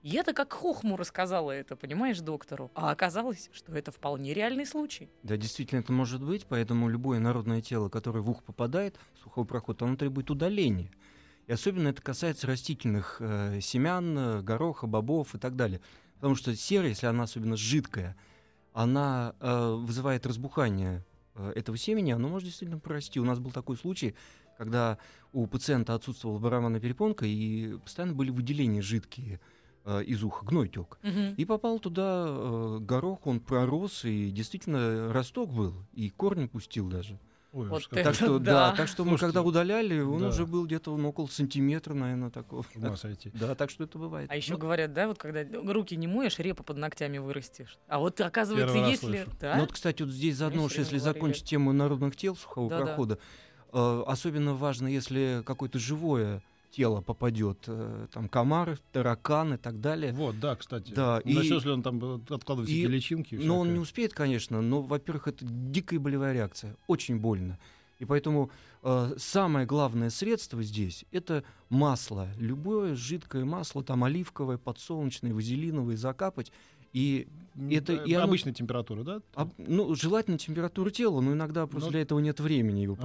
Я-то 0.07 0.33
как 0.33 0.53
хохму 0.53 0.97
рассказала 0.97 1.49
это, 1.49 1.75
понимаешь, 1.75 2.19
доктору. 2.19 2.69
А 2.75 2.91
оказалось, 2.91 3.49
что 3.51 3.73
это 3.73 3.91
вполне 3.91 4.35
реальный 4.35 4.67
случай. 4.67 5.09
Да, 5.23 5.35
действительно, 5.35 5.79
это 5.79 5.91
может 5.91 6.21
быть, 6.23 6.45
поэтому 6.45 6.89
любое 6.89 7.19
народное 7.19 7.59
тело, 7.59 7.89
которое 7.89 8.19
в 8.19 8.29
ухо 8.29 8.43
попадает, 8.43 8.99
сухой 9.23 9.45
проход, 9.45 9.81
оно 9.81 9.95
требует 9.95 10.29
удаления. 10.29 10.91
И 11.47 11.51
особенно 11.51 11.87
это 11.87 12.03
касается 12.03 12.45
растительных 12.45 13.17
э, 13.19 13.59
семян, 13.61 14.15
э, 14.15 14.41
гороха, 14.43 14.85
бобов 14.85 15.33
и 15.33 15.39
так 15.39 15.55
далее. 15.55 15.81
Потому 16.17 16.35
что 16.35 16.55
сера, 16.55 16.87
если 16.87 17.07
она 17.07 17.23
особенно 17.23 17.57
жидкая, 17.57 18.15
она 18.73 19.33
э, 19.39 19.73
вызывает 19.73 20.27
разбухание 20.27 21.03
э, 21.33 21.53
этого 21.55 21.79
семени, 21.79 22.11
оно 22.11 22.29
может 22.29 22.45
действительно 22.47 22.79
прорасти. 22.79 23.19
У 23.19 23.25
нас 23.25 23.39
был 23.39 23.49
такой 23.49 23.75
случай, 23.75 24.13
когда 24.59 24.99
у 25.33 25.47
пациента 25.47 25.95
отсутствовала 25.95 26.37
барабанная 26.37 26.79
перепонка, 26.79 27.25
и 27.25 27.79
постоянно 27.79 28.13
были 28.13 28.29
выделения 28.29 28.83
жидкие 28.83 29.39
э, 29.85 30.03
из 30.03 30.23
уха, 30.23 30.45
гной 30.45 30.67
тек. 30.67 30.97
Мгм. 31.03 31.35
И 31.35 31.45
попал 31.45 31.79
туда 31.79 32.25
э, 32.27 32.77
горох, 32.81 33.27
он 33.27 33.39
пророс, 33.39 34.05
и 34.05 34.31
действительно 34.31 35.13
росток 35.13 35.51
был, 35.51 35.73
и 35.93 36.09
корни 36.09 36.47
пустил 36.47 36.89
даже. 36.89 37.19
Ой, 37.55 37.69
Вот 37.69 37.87
это 37.91 38.03
так 38.03 38.15
что, 38.15 38.37
да. 38.39 38.71
да. 38.71 38.75
так 38.75 38.89
что 38.89 39.05
мы 39.05 39.11
Слушайте, 39.11 39.27
когда 39.27 39.41
удаляли, 39.43 40.01
он 40.01 40.19
да. 40.19 40.27
уже 40.27 40.45
был 40.45 40.65
где-то 40.65 40.97
ну, 40.97 41.07
около 41.07 41.27
сантиметра, 41.27 41.93
наверное, 41.93 42.29
такого. 42.29 42.65
ума 42.75 42.97
сойти. 42.97 43.31
Да, 43.33 43.55
так 43.55 43.69
что 43.69 43.85
это 43.85 43.97
бывает. 43.97 44.29
А 44.29 44.35
еще 44.35 44.53
Ну, 44.53 44.59
говорят, 44.59 44.91
да, 44.91 45.07
вот 45.07 45.17
когда 45.17 45.45
руки 45.71 45.95
не 45.95 46.07
моешь, 46.07 46.37
репа 46.37 46.63
под 46.63 46.75
ногтями 46.77 47.17
вырастешь. 47.17 47.77
А 47.87 47.99
вот 47.99 48.19
оказывается, 48.19 48.75
если... 48.75 48.97
слышу. 49.05 49.31
Да? 49.39 49.55
Ну 49.55 49.61
вот, 49.61 49.71
кстати, 49.71 50.01
вот 50.01 50.11
здесь 50.11 50.35
заодно, 50.35 50.65
уж 50.65 50.73
если 50.73 50.97
говорили. 50.97 51.13
закончить 51.13 51.45
тему 51.45 51.71
народных 51.71 52.17
тел 52.17 52.35
сухого 52.35 52.69
Да-да. 52.69 52.85
прохода, 52.87 53.19
э, 53.71 54.03
особенно 54.05 54.53
важно, 54.53 54.87
если 54.89 55.41
какое-то 55.45 55.79
живое 55.79 56.43
тело 56.75 57.01
попадет, 57.01 57.59
э, 57.67 58.07
там 58.11 58.27
комар, 58.27 58.77
таракан 58.91 59.53
и 59.53 59.57
так 59.57 59.79
далее. 59.79 60.11
Вот, 60.11 60.39
да, 60.39 60.55
кстати. 60.55 60.91
Да, 60.93 61.21
Ну, 61.23 61.41
и- 61.41 61.47
если 61.47 61.69
он 61.69 61.81
там 61.81 62.21
откладывает 62.29 62.69
и- 62.69 62.73
всякие 62.73 62.87
личинки. 62.89 63.35
Но 63.35 63.59
он 63.59 63.67
всякое. 63.67 63.73
не 63.73 63.79
успеет, 63.79 64.13
конечно, 64.13 64.61
но, 64.61 64.81
во-первых, 64.81 65.27
это 65.29 65.45
дикая 65.45 65.99
болевая 65.99 66.33
реакция, 66.33 66.75
очень 66.87 67.17
больно. 67.19 67.57
И 67.99 68.05
поэтому 68.05 68.51
э, 68.87 69.13
самое 69.17 69.65
главное 69.65 70.09
средство 70.09 70.61
здесь 70.61 71.05
это 71.11 71.43
масло. 71.69 72.27
Любое 72.37 72.93
жидкое 72.95 73.45
масло, 73.45 73.83
там 73.83 74.03
оливковое, 74.03 74.57
подсолнечное, 74.57 75.33
вазелиновое, 75.33 75.95
закапать. 75.97 76.51
И 76.93 77.27
это- 77.71 77.93
э, 77.93 78.05
и 78.05 78.13
оно- 78.13 78.25
обычная 78.25 78.53
температура, 78.53 79.03
да? 79.03 79.21
а, 79.35 79.49
ну, 79.57 79.95
желательно 79.95 80.37
температура 80.37 80.89
тела, 80.91 81.19
но 81.21 81.33
иногда 81.33 81.65
просто 81.67 81.87
Ну, 81.87 81.91
для 81.93 82.01
этого 82.01 82.19
нет 82.19 82.39
времени 82.39 82.81
его 82.81 82.95
а. 82.99 83.01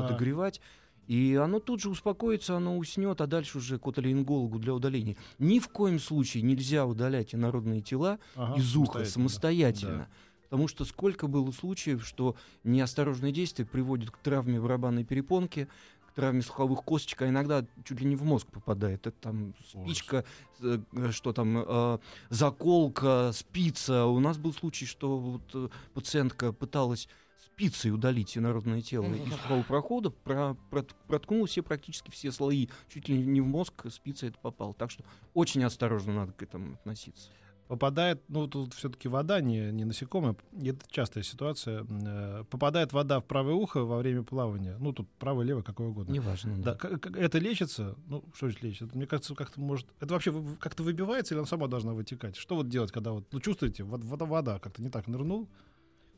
И 1.11 1.35
оно 1.35 1.59
тут 1.59 1.81
же 1.81 1.91
успокоится, 1.91 2.57
оно 2.57 2.79
уснет, 2.79 3.21
а 3.21 3.27
дальше 3.27 3.59
уже 3.59 3.81
к 3.81 3.87
отоларингологу 3.89 4.61
для 4.61 4.73
удаления. 4.73 5.17
Ни 5.41 5.59
в 5.59 5.69
коем 5.69 5.99
случае 5.99 6.45
нельзя 6.45 6.87
удалять 6.87 7.35
инородные 7.35 7.81
тела 7.81 8.21
Ага, 8.37 8.57
из 8.57 8.77
уха 8.77 9.05
самостоятельно. 9.05 9.11
самостоятельно. 9.11 10.09
Потому 10.45 10.69
что 10.69 10.85
сколько 10.85 11.27
было 11.27 11.51
случаев, 11.51 12.07
что 12.07 12.37
неосторожные 12.63 13.33
действия 13.33 13.65
приводят 13.65 14.13
к 14.13 14.19
травме 14.19 14.61
барабанной 14.61 15.03
перепонки, 15.03 15.67
к 16.07 16.13
травме 16.13 16.43
слуховых 16.43 16.85
косточек, 16.85 17.23
а 17.23 17.29
иногда 17.29 17.67
чуть 17.83 18.01
ли 18.01 18.07
не 18.07 18.15
в 18.15 18.23
мозг 18.23 18.47
попадает. 18.47 19.09
Это 19.09 19.17
там 19.21 19.55
спичка, 19.69 20.25
э, 20.61 20.79
э, 20.93 21.11
что 21.11 21.33
там, 21.33 21.59
э, 21.59 21.99
заколка, 22.29 23.33
спица. 23.35 24.07
У 24.07 24.21
нас 24.21 24.39
был 24.39 24.53
случай, 24.53 24.87
что 24.87 25.19
вот 25.19 25.43
э, 25.55 25.69
пациентка 25.93 26.53
пыталась 26.53 27.09
спицей 27.45 27.91
удалить 27.93 28.37
инородное 28.37 28.81
тело 28.83 29.13
из 29.13 29.29
слухового 29.33 29.63
прохода, 29.63 30.11
про- 30.11 30.57
прот- 30.71 30.95
проткнула 31.07 31.47
все 31.47 31.63
практически 31.63 32.11
все 32.11 32.33
слои, 32.33 32.69
чуть 32.89 33.09
ли 33.09 33.17
не 33.19 33.41
в 33.41 33.47
мозг 33.47 33.87
спица 33.91 34.27
это 34.27 34.39
попала. 34.39 34.75
Так 34.75 34.91
что 34.91 35.05
очень 35.35 35.65
осторожно 35.65 36.13
надо 36.15 36.33
к 36.33 36.43
этому 36.43 36.75
относиться. 36.75 37.31
попадает, 37.69 38.21
ну 38.27 38.49
тут 38.49 38.75
все-таки 38.75 39.07
вода, 39.07 39.41
не, 39.41 39.71
не 39.71 39.85
насекомое, 39.85 40.35
это 40.61 40.81
частая 40.91 41.23
ситуация, 41.23 41.87
э, 41.89 42.45
попадает 42.51 42.93
вода 42.93 43.21
в 43.21 43.25
правое 43.25 43.55
ухо 43.55 43.85
во 43.85 43.99
время 43.99 44.25
плавания, 44.25 44.77
ну 44.81 44.93
тут 44.93 45.09
правое, 45.21 45.47
левое, 45.47 45.63
какое 45.63 45.87
угодно. 45.87 46.13
Неважно. 46.13 46.57
Да, 46.59 46.75
Да. 46.75 46.99
это 47.17 47.39
лечится, 47.39 47.95
ну 48.09 48.25
что 48.35 48.47
значит 48.49 48.65
лечится? 48.65 48.97
Мне 48.97 49.07
кажется, 49.07 49.37
как-то 49.37 49.61
может, 49.61 49.87
это 50.01 50.13
вообще 50.15 50.35
как-то 50.59 50.83
выбивается 50.83 51.35
или 51.35 51.39
она 51.39 51.47
сама 51.47 51.69
должна 51.69 51.93
вытекать? 51.95 52.35
Что 52.35 52.57
вот 52.57 52.69
делать, 52.69 52.91
когда 52.91 53.13
вот, 53.13 53.29
ну 53.33 53.39
чувствуете, 53.39 53.85
вот 53.85 54.03
вода, 54.03 54.25
вода 54.25 54.59
как-то 54.59 54.83
не 54.83 54.91
так 54.91 55.07
нырнул, 55.07 55.49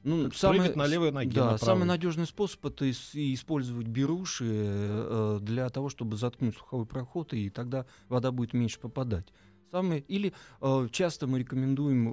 Ну, 0.05 0.31
как 0.31 0.51
прыгать 0.51 0.77
на 0.77 0.87
левой 0.87 1.13
ноге, 1.13 1.31
да, 1.35 1.53
на 1.53 1.59
самый 1.59 1.85
надежный 1.85 2.27
способ 2.27 2.65
это 2.67 2.91
использовать 2.91 3.87
беруши 3.87 4.45
э, 4.49 5.39
для 5.43 5.69
того, 5.71 5.89
чтобы 5.91 6.17
заткнуть 6.17 6.57
слуховой 6.57 6.87
проход, 6.87 7.33
и 7.35 7.51
тогда 7.51 7.87
вода 8.09 8.33
будет 8.33 8.53
меньше 8.53 8.81
попадать. 8.81 9.27
Самый, 9.71 10.01
или 10.09 10.33
э, 10.61 10.89
часто 10.91 11.27
мы 11.27 11.39
рекомендуем 11.39 12.13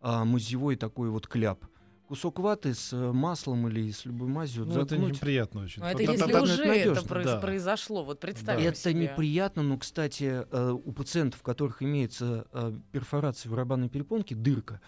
ватно-мазевой 0.00 0.76
такой 0.76 1.10
вот 1.10 1.26
кляп. 1.26 1.64
Кусок 2.08 2.40
ваты 2.40 2.74
с 2.74 2.92
э, 2.92 3.12
маслом 3.12 3.68
или 3.68 3.88
с 3.92 4.04
любой 4.04 4.26
мазью 4.28 4.64
Ну, 4.64 4.72
это 4.72 4.80
заткнуть. 4.96 5.14
неприятно 5.14 5.62
очень. 5.62 5.80
Но 5.80 5.88
это 5.90 6.02
если 6.02 6.16
тогда- 6.18 6.42
уже 6.42 6.64
это 6.64 6.90
это 6.92 7.00
произ- 7.08 7.24
да. 7.24 7.40
произошло, 7.40 8.04
вот 8.04 8.18
представим 8.18 8.66
Это 8.66 8.76
себе. 8.78 8.94
неприятно, 9.04 9.62
но, 9.62 9.78
кстати, 9.78 10.44
э, 10.50 10.70
у 10.72 10.92
пациентов, 10.92 11.40
у 11.40 11.44
которых 11.44 11.82
имеется 11.84 12.46
э, 12.52 12.72
перфорация 12.90 13.48
барабанной 13.48 13.88
перепонки, 13.88 14.34
дырка, 14.34 14.80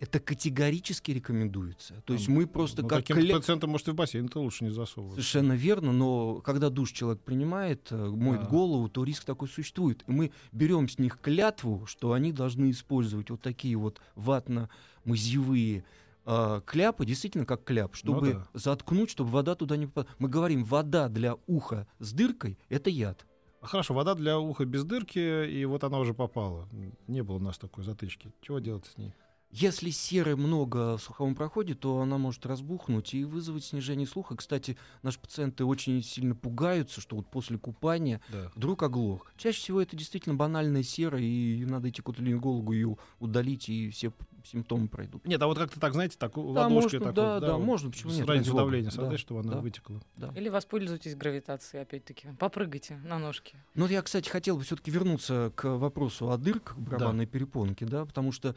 это 0.00 0.18
категорически 0.18 1.10
рекомендуется. 1.12 2.02
То 2.06 2.14
есть 2.14 2.26
мы 2.26 2.46
просто 2.46 2.80
ну, 2.82 2.88
как 2.88 3.00
таким 3.00 3.18
кле- 3.18 3.34
пациентам, 3.34 3.70
может, 3.70 3.86
и 3.88 3.90
в 3.90 3.94
бассейн-то 3.94 4.40
лучше 4.40 4.64
не 4.64 4.70
засовывать. 4.70 5.12
Совершенно 5.14 5.52
верно, 5.52 5.92
но 5.92 6.40
когда 6.40 6.70
душ 6.70 6.90
человек 6.92 7.22
принимает, 7.22 7.88
э, 7.92 7.96
моет 8.08 8.40
Да. 8.40 8.46
голову, 8.48 8.88
то 8.88 9.04
риск 9.04 9.24
такой 9.24 9.46
существует. 9.48 10.02
И 10.06 10.10
мы 10.10 10.32
берем 10.52 10.88
с 10.88 10.98
них 10.98 11.18
клятву, 11.20 11.84
что 11.86 12.12
они 12.14 12.32
должны 12.32 12.70
использовать 12.70 13.28
вот 13.30 13.42
такие 13.42 13.76
вот 13.76 14.00
ватно-мазевые 14.16 15.84
э, 16.26 16.60
кляпы, 16.64 17.06
действительно 17.06 17.44
как 17.46 17.64
кляп, 17.64 17.94
чтобы 17.94 18.26
Ну 18.28 18.32
да. 18.34 18.48
заткнуть, 18.54 19.10
чтобы 19.10 19.30
вода 19.30 19.54
туда 19.54 19.76
не 19.76 19.86
попадала. 19.86 20.14
Мы 20.18 20.28
говорим, 20.28 20.64
вода 20.64 21.08
для 21.08 21.36
уха 21.46 21.86
с 21.98 22.12
дыркой— 22.12 22.58
это 22.68 22.88
яд. 22.90 23.26
А 23.62 23.66
Хорошо, 23.66 23.94
вода 23.94 24.14
для 24.14 24.38
уха 24.38 24.64
без 24.64 24.84
дырки, 24.84 25.46
и 25.46 25.64
вот 25.64 25.84
она 25.84 25.98
уже 25.98 26.14
попала. 26.14 26.68
Не 27.08 27.22
было 27.22 27.36
у 27.36 27.40
нас 27.40 27.58
такой 27.58 27.84
затычки. 27.84 28.32
Чего 28.40 28.58
делать 28.58 28.86
с 28.86 28.96
ней? 28.96 29.12
Если 29.52 29.90
серы 29.90 30.36
много 30.36 30.96
в 30.96 31.02
слуховом 31.02 31.34
проходе, 31.34 31.74
то 31.74 31.98
она 32.00 32.18
может 32.18 32.46
разбухнуть 32.46 33.14
и 33.14 33.24
вызвать 33.24 33.64
снижение 33.64 34.06
слуха. 34.06 34.36
Кстати, 34.36 34.78
наши 35.02 35.18
пациенты 35.18 35.64
очень 35.64 36.02
сильно 36.04 36.36
пугаются, 36.36 37.00
что 37.00 37.16
вот 37.16 37.26
после 37.28 37.58
купания 37.58 38.20
Да. 38.28 38.52
вдруг 38.54 38.82
оглох. 38.84 39.32
Чаще 39.36 39.58
всего 39.58 39.82
это 39.82 39.96
действительно 39.96 40.36
банальная 40.36 40.84
сера, 40.84 41.18
и 41.20 41.64
надо 41.64 41.88
идти 41.88 42.00
к 42.00 42.08
отолингологу 42.08 42.72
ее 42.72 42.96
удалить, 43.18 43.68
и 43.68 43.90
все 43.90 44.12
симптомы 44.44 44.86
пройдут. 44.88 45.26
Нет, 45.26 45.42
а 45.42 45.48
вот 45.48 45.58
как-то 45.58 45.80
так, 45.80 45.94
знаете, 45.94 46.16
так 46.16 46.34
Да, 46.34 46.40
ладошкой 46.40 47.00
можно, 47.00 47.00
так 47.00 47.14
да, 47.14 47.34
вот, 47.34 47.40
да, 47.40 47.56
вот, 47.56 47.64
можно, 47.64 47.90
почему 47.90 48.12
нет, 48.12 48.28
ради 48.28 48.48
бога. 48.48 48.62
давление 48.62 48.90
Да, 48.90 48.96
создать, 48.96 49.18
чтобы 49.20 49.40
она 49.40 49.54
да. 49.54 49.60
вытекла. 49.60 50.00
Да. 50.16 50.32
Или 50.36 50.48
воспользуйтесь 50.48 51.16
гравитацией, 51.16 51.82
опять-таки. 51.82 52.28
Попрыгайте 52.38 52.98
на 53.04 53.18
ножки. 53.18 53.56
Ну, 53.74 53.82
вот 53.82 53.90
я, 53.90 54.00
кстати, 54.02 54.28
хотел 54.28 54.56
бы 54.56 54.62
все-таки 54.62 54.92
вернуться 54.92 55.52
к 55.56 55.76
вопросу 55.76 56.30
о 56.30 56.38
дырках 56.38 56.78
барабанной 56.78 57.26
перепонки, 57.26 57.82
да, 57.82 58.06
потому 58.06 58.30
что 58.32 58.54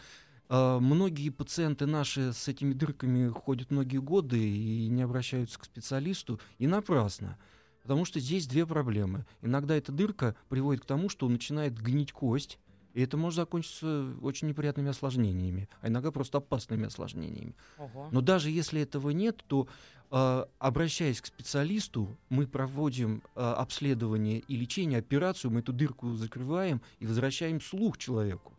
многие 0.54 1.30
пациенты 1.30 1.86
наши 1.86 2.32
с 2.34 2.48
этими 2.48 2.74
дырками 2.74 3.30
ходят 3.30 3.72
многие 3.72 3.98
годы 3.98 4.38
и 4.40 4.88
не 4.88 5.02
обращаются 5.02 5.60
к 5.60 5.66
специалисту, 5.66 6.40
и 6.60 6.68
напрасно. 6.68 7.38
Потому 7.82 8.06
что 8.06 8.20
здесь 8.20 8.48
две 8.48 8.66
проблемы. 8.66 9.26
Иногда 9.42 9.76
эта 9.76 9.92
дырка 9.92 10.36
приводит 10.50 10.84
к 10.84 10.86
тому, 10.86 11.10
что 11.10 11.28
начинает 11.28 11.78
гнить 11.78 12.14
кость, 12.14 12.60
и 12.94 13.02
это 13.02 13.18
может 13.18 13.38
закончиться 13.38 14.14
очень 14.22 14.48
неприятными 14.48 14.90
осложнениями, 14.90 15.68
а 15.82 15.88
иногда 15.88 16.12
просто 16.12 16.38
опасными 16.38 16.86
осложнениями. 16.86 17.56
Ого. 17.78 18.10
Но 18.12 18.22
даже 18.22 18.50
если 18.52 18.82
этого 18.82 19.10
нет, 19.10 19.44
то 19.48 19.68
э, 20.12 20.46
обращаясь 20.60 21.20
к 21.20 21.26
специалисту, 21.26 22.16
мы 22.30 22.46
проводим 22.46 23.24
э, 23.36 23.42
обследование 23.42 24.40
и 24.40 24.56
лечение, 24.56 25.00
операцию, 25.00 25.52
мы 25.52 25.62
эту 25.62 25.74
дырку 25.74 26.14
закрываем 26.14 26.82
и 27.00 27.08
возвращаем 27.08 27.60
слух 27.60 27.98
человеку. 27.98 28.53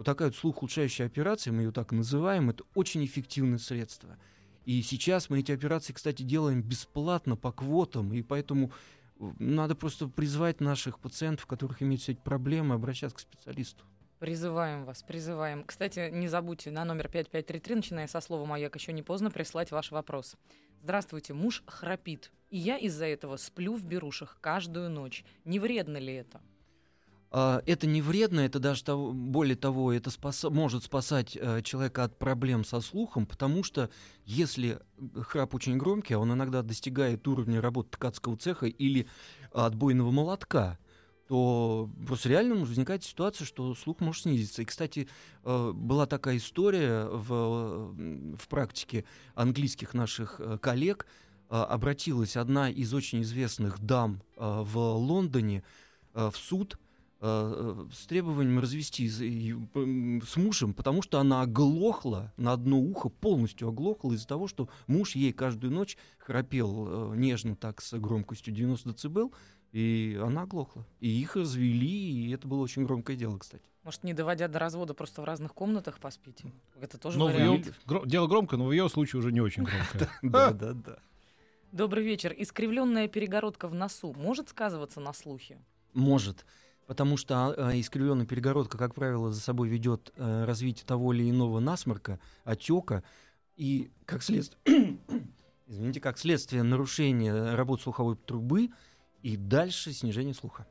Вот 0.00 0.06
такая 0.06 0.28
вот 0.28 0.34
слух 0.34 0.62
улучшающая 0.62 1.04
операция, 1.04 1.52
мы 1.52 1.60
ее 1.60 1.72
так 1.72 1.92
называем, 1.92 2.48
это 2.48 2.64
очень 2.74 3.04
эффективное 3.04 3.58
средство. 3.58 4.16
И 4.64 4.80
сейчас 4.80 5.28
мы 5.28 5.40
эти 5.40 5.52
операции, 5.52 5.92
кстати, 5.92 6.22
делаем 6.22 6.62
бесплатно 6.62 7.36
по 7.36 7.52
квотам, 7.52 8.14
и 8.14 8.22
поэтому 8.22 8.72
э, 9.18 9.30
надо 9.38 9.74
просто 9.74 10.08
призвать 10.08 10.62
наших 10.62 11.00
пациентов, 11.00 11.44
которых 11.44 11.82
имеют 11.82 12.00
все 12.00 12.12
эти 12.12 12.20
проблемы, 12.20 12.76
обращаться 12.76 13.18
к 13.18 13.20
специалисту. 13.20 13.84
Призываем 14.20 14.86
вас, 14.86 15.02
призываем. 15.02 15.64
Кстати, 15.64 16.08
не 16.10 16.28
забудьте 16.28 16.70
на 16.70 16.86
номер 16.86 17.08
5533, 17.08 17.74
начиная 17.74 18.06
со 18.06 18.22
слова 18.22 18.46
«Маяк», 18.46 18.74
еще 18.76 18.94
не 18.94 19.02
поздно 19.02 19.30
прислать 19.30 19.70
ваш 19.70 19.90
вопрос. 19.90 20.34
Здравствуйте, 20.82 21.34
муж 21.34 21.62
храпит, 21.66 22.32
и 22.48 22.56
я 22.56 22.78
из-за 22.78 23.04
этого 23.04 23.36
сплю 23.36 23.74
в 23.76 23.84
берушах 23.84 24.38
каждую 24.40 24.88
ночь. 24.88 25.26
Не 25.44 25.58
вредно 25.58 25.98
ли 25.98 26.14
это? 26.14 26.40
А, 27.32 27.62
Это 27.66 27.86
не 27.86 28.02
вредно, 28.02 28.40
это 28.40 28.58
даже 28.58 28.82
того, 28.82 29.12
более 29.12 29.56
того, 29.56 29.92
это 29.92 30.10
спаса- 30.10 30.50
может 30.50 30.84
спасать 30.84 31.36
э, 31.40 31.62
человека 31.62 32.04
от 32.04 32.18
проблем 32.18 32.64
со 32.64 32.80
слухом, 32.80 33.24
потому 33.24 33.62
что 33.62 33.88
если 34.24 34.80
храп 35.14 35.54
очень 35.54 35.78
громкий, 35.78 36.14
а 36.14 36.18
он 36.18 36.32
иногда 36.32 36.62
достигает 36.62 37.26
уровня 37.28 37.60
работы 37.60 37.90
ткацкого 37.92 38.36
цеха 38.36 38.66
или 38.66 39.06
отбойного 39.52 40.10
молотка, 40.10 40.78
то 41.28 41.88
просто 42.04 42.28
реально 42.28 42.56
возникает 42.56 43.04
ситуация, 43.04 43.44
что 43.44 43.76
слух 43.76 44.00
может 44.00 44.22
снизиться. 44.22 44.62
И, 44.62 44.64
кстати, 44.64 45.08
э, 45.44 45.72
была 45.72 46.06
такая 46.06 46.38
история 46.38 47.04
в, 47.04 47.32
э, 47.32 48.34
в 48.36 48.48
практике 48.48 49.04
английских 49.36 49.94
наших 49.94 50.40
э, 50.40 50.58
коллег. 50.58 51.06
Обратилась 51.48 52.36
одна 52.36 52.70
из 52.70 52.94
очень 52.94 53.22
известных 53.22 53.80
дам 53.80 54.22
в 54.36 54.78
Лондоне 54.78 55.64
в 56.14 56.32
суд 56.36 56.78
с 57.20 58.06
требованием 58.06 58.58
развести 58.60 59.08
с 59.08 60.36
мужем, 60.36 60.72
потому 60.72 61.02
что 61.02 61.20
она 61.20 61.42
оглохла 61.42 62.32
на 62.38 62.52
одно 62.52 62.78
ухо, 62.78 63.08
полностью 63.10 63.68
оглохла 63.68 64.12
из-за 64.14 64.26
того, 64.26 64.48
что 64.48 64.68
муж 64.86 65.14
ей 65.16 65.32
каждую 65.32 65.72
ночь 65.72 65.98
храпел 66.18 67.12
э, 67.12 67.16
нежно 67.16 67.56
так 67.56 67.82
с 67.82 67.92
громкостью 67.98 68.54
90 68.54 69.08
дБ, 69.08 69.32
и 69.72 70.18
она 70.22 70.42
оглохла. 70.42 70.86
И 71.00 71.08
их 71.08 71.36
развели, 71.36 72.26
и 72.26 72.30
это 72.32 72.48
было 72.48 72.60
очень 72.62 72.84
громкое 72.86 73.16
дело, 73.16 73.36
кстати. 73.38 73.64
Может, 73.82 74.02
не 74.02 74.14
доводя 74.14 74.48
до 74.48 74.58
развода, 74.58 74.94
просто 74.94 75.20
в 75.20 75.24
разных 75.24 75.52
комнатах 75.54 75.98
поспите? 76.00 76.50
Это 76.80 76.98
тоже 76.98 77.18
Но 77.18 77.28
в 77.28 77.32
вариант. 77.34 77.66
её- 77.66 77.74
гро- 77.86 78.06
дело 78.06 78.26
громко, 78.28 78.56
но 78.56 78.66
в 78.66 78.72
ее 78.72 78.88
случае 78.88 79.20
уже 79.20 79.30
не 79.30 79.40
очень 79.42 79.64
громко. 79.64 80.10
Да, 80.22 80.52
да, 80.52 80.72
да. 80.72 80.96
Добрый 81.72 82.02
вечер. 82.04 82.34
Искривленная 82.36 83.08
перегородка 83.08 83.68
в 83.68 83.74
носу 83.74 84.12
может 84.14 84.48
сказываться 84.48 85.00
на 85.00 85.12
слухе? 85.12 85.58
Может. 85.94 86.44
Потому 86.90 87.16
что 87.16 87.54
э, 87.56 87.78
искривленная 87.78 88.26
перегородка, 88.26 88.76
как 88.76 88.96
правило, 88.96 89.30
за 89.30 89.40
собой 89.40 89.68
ведет 89.68 90.12
э, 90.16 90.44
развитие 90.44 90.84
того 90.84 91.12
или 91.12 91.30
иного 91.30 91.60
насморка, 91.60 92.18
отека 92.42 93.04
и, 93.56 93.92
как 94.06 94.24
следствие, 94.24 94.58
извините, 95.68 96.00
как 96.00 96.18
следствие 96.18 96.64
нарушения 96.64 97.54
работы 97.54 97.84
слуховой 97.84 98.16
трубы 98.16 98.70
и 99.22 99.36
дальше 99.36 99.92
снижение 99.92 100.34
слуха. 100.34 100.66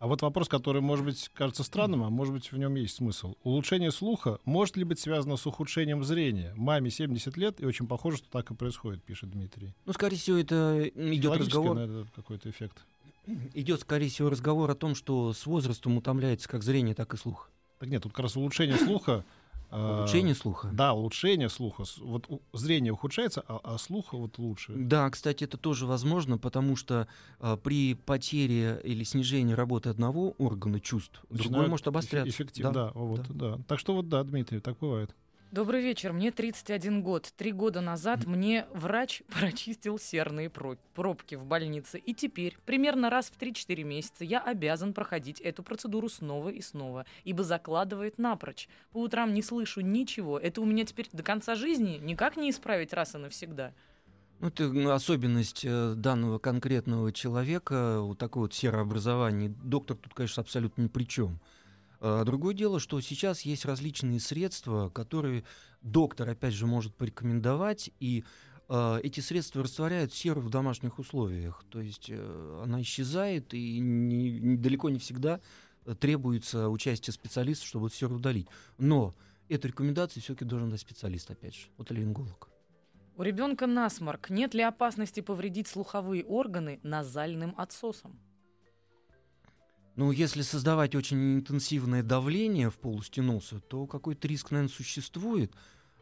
А 0.00 0.08
вот 0.08 0.20
вопрос, 0.22 0.48
который, 0.48 0.82
может 0.82 1.04
быть, 1.04 1.30
кажется 1.32 1.62
странным, 1.62 2.02
а 2.02 2.10
может 2.10 2.34
быть, 2.34 2.50
в 2.50 2.58
нем 2.58 2.74
есть 2.74 2.96
смысл. 2.96 3.36
Улучшение 3.44 3.92
слуха 3.92 4.40
может 4.44 4.76
ли 4.76 4.82
быть 4.82 4.98
связано 4.98 5.36
с 5.36 5.46
ухудшением 5.46 6.02
зрения? 6.02 6.52
Маме 6.56 6.90
70 6.90 7.36
лет, 7.36 7.60
и 7.60 7.66
очень 7.66 7.86
похоже, 7.86 8.16
что 8.16 8.28
так 8.30 8.50
и 8.50 8.54
происходит, 8.54 9.04
пишет 9.04 9.30
Дмитрий. 9.30 9.76
Ну, 9.86 9.92
скорее 9.92 10.16
всего, 10.16 10.38
это 10.38 10.90
идет 10.92 11.36
разговор, 11.36 12.06
какой-то 12.16 12.50
эффект. 12.50 12.84
Идет, 13.54 13.80
скорее 13.80 14.08
всего, 14.08 14.30
разговор 14.30 14.70
о 14.70 14.74
том, 14.74 14.94
что 14.94 15.32
с 15.32 15.46
возрастом 15.46 15.96
утомляется 15.96 16.48
как 16.48 16.62
зрение, 16.62 16.94
так 16.94 17.14
и 17.14 17.16
слух. 17.16 17.50
Так 17.78 17.88
нет, 17.88 18.02
тут 18.02 18.12
как 18.12 18.24
раз 18.24 18.36
улучшение 18.36 18.76
слуха. 18.76 19.24
а, 19.70 19.98
Улучшение 19.98 20.34
слуха. 20.34 20.68
Да, 20.72 20.92
улучшение 20.94 21.48
слуха. 21.48 21.84
Вот 22.00 22.28
зрение 22.52 22.92
ухудшается, 22.92 23.42
а, 23.46 23.60
а 23.62 23.78
слух 23.78 24.12
вот 24.12 24.36
лучше. 24.38 24.72
Да, 24.74 25.08
кстати, 25.10 25.44
это 25.44 25.56
тоже 25.56 25.86
возможно, 25.86 26.38
потому 26.38 26.76
что 26.76 27.06
а, 27.38 27.56
при 27.56 27.94
потере 27.94 28.80
или 28.84 29.04
снижении 29.04 29.54
работы 29.54 29.88
одного 29.88 30.32
органа 30.38 30.80
чувств, 30.80 31.20
другой 31.30 31.44
Начинают 31.46 31.70
может 31.70 31.86
обостряться. 31.88 32.28
эффе- 32.28 32.34
Эффективно, 32.44 32.72
да, 32.72 32.90
вот, 32.94 33.26
да. 33.30 33.58
Так 33.68 33.78
что 33.78 33.94
вот 33.94 34.08
да, 34.08 34.22
Дмитрий, 34.24 34.60
так 34.60 34.76
бывает. 34.78 35.14
Добрый 35.52 35.82
вечер. 35.82 36.12
Мне 36.12 36.30
31 36.30 37.02
год. 37.02 37.32
Три 37.36 37.50
года 37.50 37.80
назад 37.80 38.24
мне 38.24 38.66
врач 38.72 39.24
прочистил 39.34 39.98
серные 39.98 40.48
про- 40.48 40.76
пробки 40.94 41.34
в 41.34 41.44
больнице. 41.44 41.98
И 41.98 42.14
теперь, 42.14 42.56
примерно 42.64 43.10
раз 43.10 43.30
в 43.30 43.36
3-4 43.36 43.82
месяца, 43.82 44.24
я 44.24 44.38
обязан 44.38 44.94
проходить 44.94 45.40
эту 45.40 45.64
процедуру 45.64 46.08
снова 46.08 46.50
и 46.50 46.60
снова, 46.60 47.04
ибо 47.24 47.42
закладывает 47.42 48.16
напрочь. 48.16 48.68
По 48.92 48.98
утрам 48.98 49.34
не 49.34 49.42
слышу 49.42 49.80
ничего. 49.80 50.38
Это 50.38 50.60
у 50.60 50.64
меня 50.64 50.84
теперь 50.84 51.08
до 51.12 51.24
конца 51.24 51.56
жизни 51.56 51.98
никак 52.00 52.36
не 52.36 52.50
исправить 52.50 52.92
раз 52.92 53.16
и 53.16 53.18
навсегда. 53.18 53.72
Ну, 54.38 54.48
это 54.48 54.94
особенность 54.94 55.64
э, 55.64 55.94
данного 55.96 56.38
конкретного 56.38 57.12
человека, 57.12 57.98
вот 58.00 58.18
такое 58.18 58.42
вот 58.44 58.54
серообразование. 58.54 59.48
Доктор 59.64 59.96
тут, 59.96 60.14
конечно, 60.14 60.42
абсолютно 60.42 60.82
ни 60.82 60.86
при 60.86 61.04
чем. 61.04 61.40
А, 62.00 62.24
Другое 62.24 62.54
дело, 62.54 62.80
что 62.80 63.00
сейчас 63.00 63.42
есть 63.42 63.64
различные 63.64 64.20
средства, 64.20 64.88
которые 64.88 65.44
доктор, 65.82 66.28
опять 66.30 66.54
же, 66.54 66.66
может 66.66 66.94
порекомендовать, 66.94 67.90
и 68.00 68.24
а, 68.68 68.98
эти 69.02 69.20
средства 69.20 69.62
растворяют 69.62 70.12
серу 70.12 70.40
в 70.40 70.48
домашних 70.48 70.98
условиях. 70.98 71.64
То 71.70 71.80
есть 71.80 72.06
э, 72.08 72.60
она 72.62 72.80
исчезает, 72.82 73.52
и 73.52 74.56
далеко 74.58 74.90
не 74.90 74.98
всегда 74.98 75.40
э, 75.84 75.94
требуется 75.94 76.68
участие 76.68 77.12
специалиста, 77.12 77.66
чтобы 77.66 77.88
эту 77.88 77.96
серу 77.96 78.16
удалить. 78.16 78.46
Но 78.78 79.14
эту 79.48 79.68
рекомендацию 79.68 80.22
все-таки 80.22 80.44
должен 80.44 80.70
дать 80.70 80.80
специалист, 80.80 81.30
опять 81.30 81.54
же, 81.54 81.66
отоларинголог. 81.78 82.48
У 83.16 83.22
ребенка 83.22 83.66
насморк. 83.66 84.30
Нет 84.30 84.54
ли 84.54 84.62
опасности 84.62 85.20
повредить 85.20 85.66
слуховые 85.66 86.24
органы 86.24 86.80
назальным 86.82 87.54
отсосом? 87.58 88.18
Ну, 90.00 90.12
если 90.12 90.40
создавать 90.40 90.94
очень 90.94 91.34
интенсивное 91.34 92.02
давление 92.02 92.70
в 92.70 92.78
полости 92.78 93.20
носа, 93.20 93.60
то 93.60 93.86
какой-то 93.86 94.26
риск, 94.28 94.50
наверное, 94.50 94.72
существует. 94.74 95.52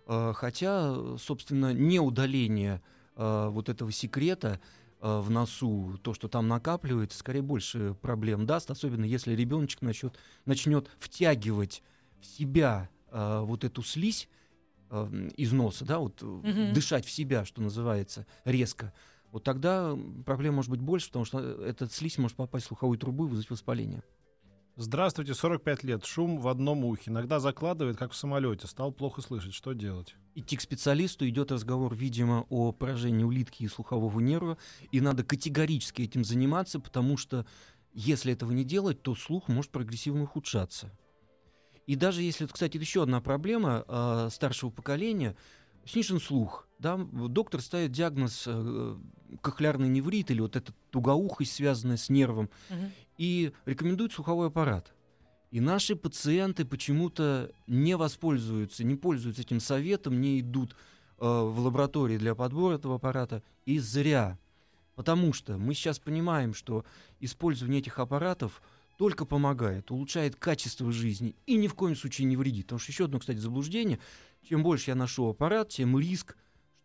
А, 0.07 0.33
Хотя, 0.35 0.95
э, 0.95 1.17
собственно, 1.19 1.73
не 1.73 1.99
удаление 1.99 2.81
а, 3.17 3.49
вот 3.51 3.69
этого 3.69 3.91
секрета 3.91 4.61
а, 5.01 5.21
в 5.21 5.31
носу, 5.31 5.99
то, 6.01 6.15
что 6.15 6.29
там 6.29 6.47
накапливается, 6.47 7.19
скорее 7.19 7.43
больше 7.43 7.97
проблем 8.01 8.47
даст, 8.47 8.71
особенно 8.71 9.05
если 9.05 9.35
ребеночек 9.35 9.83
начнет, 9.83 10.17
начнет 10.45 10.89
втягивать 11.01 11.83
в 12.21 12.27
себя 12.27 12.91
вот 13.11 13.65
эту 13.65 13.83
слизь 13.83 14.29
из 15.37 15.53
носа, 15.53 15.85
да, 15.85 15.99
вот 15.99 16.23
э, 16.23 16.25
Мгм. 16.25 16.73
дышать 16.73 17.05
в 17.05 17.11
себя, 17.11 17.45
что 17.45 17.61
называется, 17.61 18.27
резко. 18.45 18.93
Вот 19.33 19.45
тогда 19.45 19.97
проблем 20.25 20.55
может 20.55 20.71
быть 20.71 20.81
больше, 20.81 21.09
потому 21.09 21.25
что 21.25 21.39
э, 21.41 21.69
этот 21.69 21.93
слизь 21.93 22.19
может 22.19 22.37
попасть 22.37 22.67
в 22.67 22.69
слуховую 22.69 22.99
трубу 22.99 23.27
и 23.27 23.29
вызвать 23.29 23.51
воспаление. 23.51 24.03
Здравствуйте, 24.81 25.35
45 25.35 25.83
лет. 25.83 26.05
Шум 26.05 26.39
в 26.39 26.47
одном 26.47 26.85
ухе. 26.85 27.11
Иногда 27.11 27.41
закладывает, 27.41 27.97
как 27.97 28.13
в 28.13 28.17
самолете. 28.17 28.69
Стал 28.69 28.93
плохо 28.93 29.21
слышать. 29.21 29.53
Что 29.53 29.73
делать? 29.73 30.15
Идти 30.37 30.57
к 30.57 30.61
специалисту 30.61 31.29
идет 31.29 31.51
разговор, 31.51 31.97
видимо, 31.97 32.47
о 32.49 32.71
поражении 32.71 33.25
улитки 33.25 33.65
и 33.65 33.69
слухового 33.69 34.21
нерва, 34.21 34.57
и 34.93 35.01
надо 35.01 35.25
категорически 35.25 36.03
этим 36.03 36.25
заниматься, 36.25 36.79
потому 36.79 37.17
что 37.17 37.45
если 37.93 38.33
этого 38.33 38.53
не 38.53 38.63
делать, 38.63 39.03
то 39.03 39.17
слух 39.17 39.49
может 39.49 39.73
прогрессивно 39.73 40.23
ухудшаться. 40.23 40.93
И 41.89 41.97
даже 41.97 42.23
если, 42.23 42.47
кстати, 42.47 42.77
это 42.77 42.85
еще 42.85 43.03
одна 43.03 43.21
проблема 43.21 43.85
э, 43.89 44.29
старшего 44.31 44.71
поколения, 44.71 45.35
снижен 45.85 46.21
слух. 46.21 46.68
Да? 46.79 46.97
Доктор 46.97 47.61
ставит 47.61 47.93
диагноз 47.93 48.45
э, 48.47 48.97
кохлеарный 49.41 49.89
неврит 49.89 50.31
или 50.31 50.41
вот 50.41 50.57
эта 50.57 50.73
тугоухость, 50.91 51.53
связанная 51.55 51.97
с 51.97 52.09
нервом, 52.09 52.51
Мгм. 52.71 52.93
и 53.17 53.53
рекомендует 53.67 54.13
слуховой 54.13 54.47
аппарат. 54.49 54.93
И 55.51 55.61
наши 55.61 55.97
пациенты 55.97 56.65
почему-то 56.65 57.51
не 57.67 57.97
воспользуются, 57.97 58.85
не 58.85 58.95
пользуются 58.97 59.43
этим 59.43 59.61
советом, 59.61 60.21
не 60.21 60.41
идут 60.41 60.77
э, 61.21 61.25
в 61.27 61.59
лаборатории 61.61 62.17
для 62.19 62.35
подбора 62.35 62.77
этого 62.77 62.97
аппарата. 62.97 63.43
И 63.67 63.79
зря. 63.81 64.39
Потому 64.95 65.33
что 65.33 65.57
мы 65.59 65.75
сейчас 65.75 65.99
понимаем, 65.99 66.55
что 66.55 66.85
использование 67.21 67.81
этих 67.81 67.99
аппаратов 67.99 68.63
только 68.99 69.25
помогает, 69.25 69.91
улучшает 69.91 70.37
качество 70.37 70.91
жизни 70.93 71.35
и 71.47 71.57
ни 71.57 71.67
в 71.69 71.75
коем 71.75 71.97
случае 71.97 72.27
не 72.27 72.37
вредит. 72.37 72.67
Потому 72.67 72.81
что 72.81 72.93
еще 72.93 73.05
одно, 73.07 73.19
кстати, 73.21 73.39
заблуждение. 73.39 73.99
Чем 74.49 74.63
больше 74.63 74.91
я 74.91 74.95
ношу 74.97 75.29
аппарат, 75.29 75.69
тем 75.71 75.99
риск, 75.99 76.37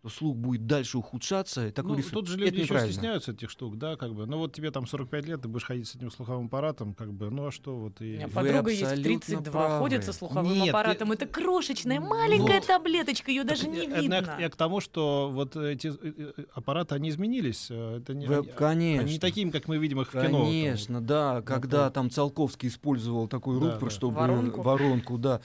что 0.06 0.10
слух 0.10 0.36
будет 0.36 0.68
дальше 0.68 0.98
ухудшаться. 0.98 1.68
и 1.68 1.72
Такой 1.72 1.92
Ну, 1.92 1.98
риск. 1.98 2.12
тут 2.12 2.28
же 2.28 2.36
Это 2.36 2.44
люди 2.46 2.62
еще 2.62 2.78
стесняются 2.80 3.32
этих 3.32 3.50
штук, 3.50 3.78
да, 3.78 3.96
как 3.96 4.13
бы. 4.13 4.26
Ну 4.26 4.38
вот 4.38 4.54
тебе 4.54 4.70
там 4.72 4.86
45 4.86 5.26
лет, 5.28 5.42
ты 5.42 5.48
будешь 5.48 5.63
ходить 5.63 5.88
с 5.88 5.96
этим 5.96 6.12
слуховым 6.12 6.48
аппаратом, 6.48 6.94
как 6.94 7.13
бы, 7.13 7.30
ну 7.30 7.48
а 7.48 7.52
что 7.52 7.78
вот 7.78 8.02
У 8.02 8.04
и... 8.04 8.16
меня 8.18 8.28
Вы 8.28 8.34
подруга 8.34 8.70
есть 8.70 8.82
в 8.82 8.86
абсолютно 8.86 9.20
32, 9.20 9.52
правы. 9.52 9.80
ходит 9.80 10.04
со 10.04 10.12
слуховым 10.13 10.52
Нет, 10.54 10.70
аппаратом. 10.70 11.08
ты- 11.10 11.13
Это 11.13 11.26
крошечная 11.28 12.02
маленькая 12.02 12.60
Вот. 12.60 12.68
таблеточка, 12.68 13.32
ее 13.32 13.44
даже 13.46 13.68
не 13.70 13.78
Это 13.80 13.96
я, 13.96 14.02
видно. 14.02 14.38
я 14.39 14.50
к 14.50 14.56
тому, 14.58 14.82
что 14.82 15.30
вот 15.34 15.56
эти 15.56 15.88
э, 15.88 16.34
э, 16.38 16.44
аппараты, 16.54 16.96
они 16.96 17.10
изменились. 17.10 17.68
э, 17.70 17.98
Это 18.02 18.13
не, 18.13 18.28
Вы- 18.28 18.39
они, 18.39 18.48
конечно. 18.58 19.04
они 19.04 19.13
не 19.13 19.20
такими, 19.20 19.52
как 19.52 19.68
мы 19.70 19.78
видим 19.78 20.02
их 20.02 20.13
в 20.13 20.22
кино. 20.22 20.44
Конечно, 20.46 21.00
да, 21.02 21.42
когда 21.44 21.89
там 21.89 22.10
Циолковский 22.10 22.68
использовал 22.68 23.28
такой 23.30 23.58
Да, 23.60 23.68
рупор, 23.74 23.89
да. 23.89 23.96
чтобы 23.96 24.16
Воронку. 24.18 24.62
воронку, 24.62 25.18
да. 25.18 25.39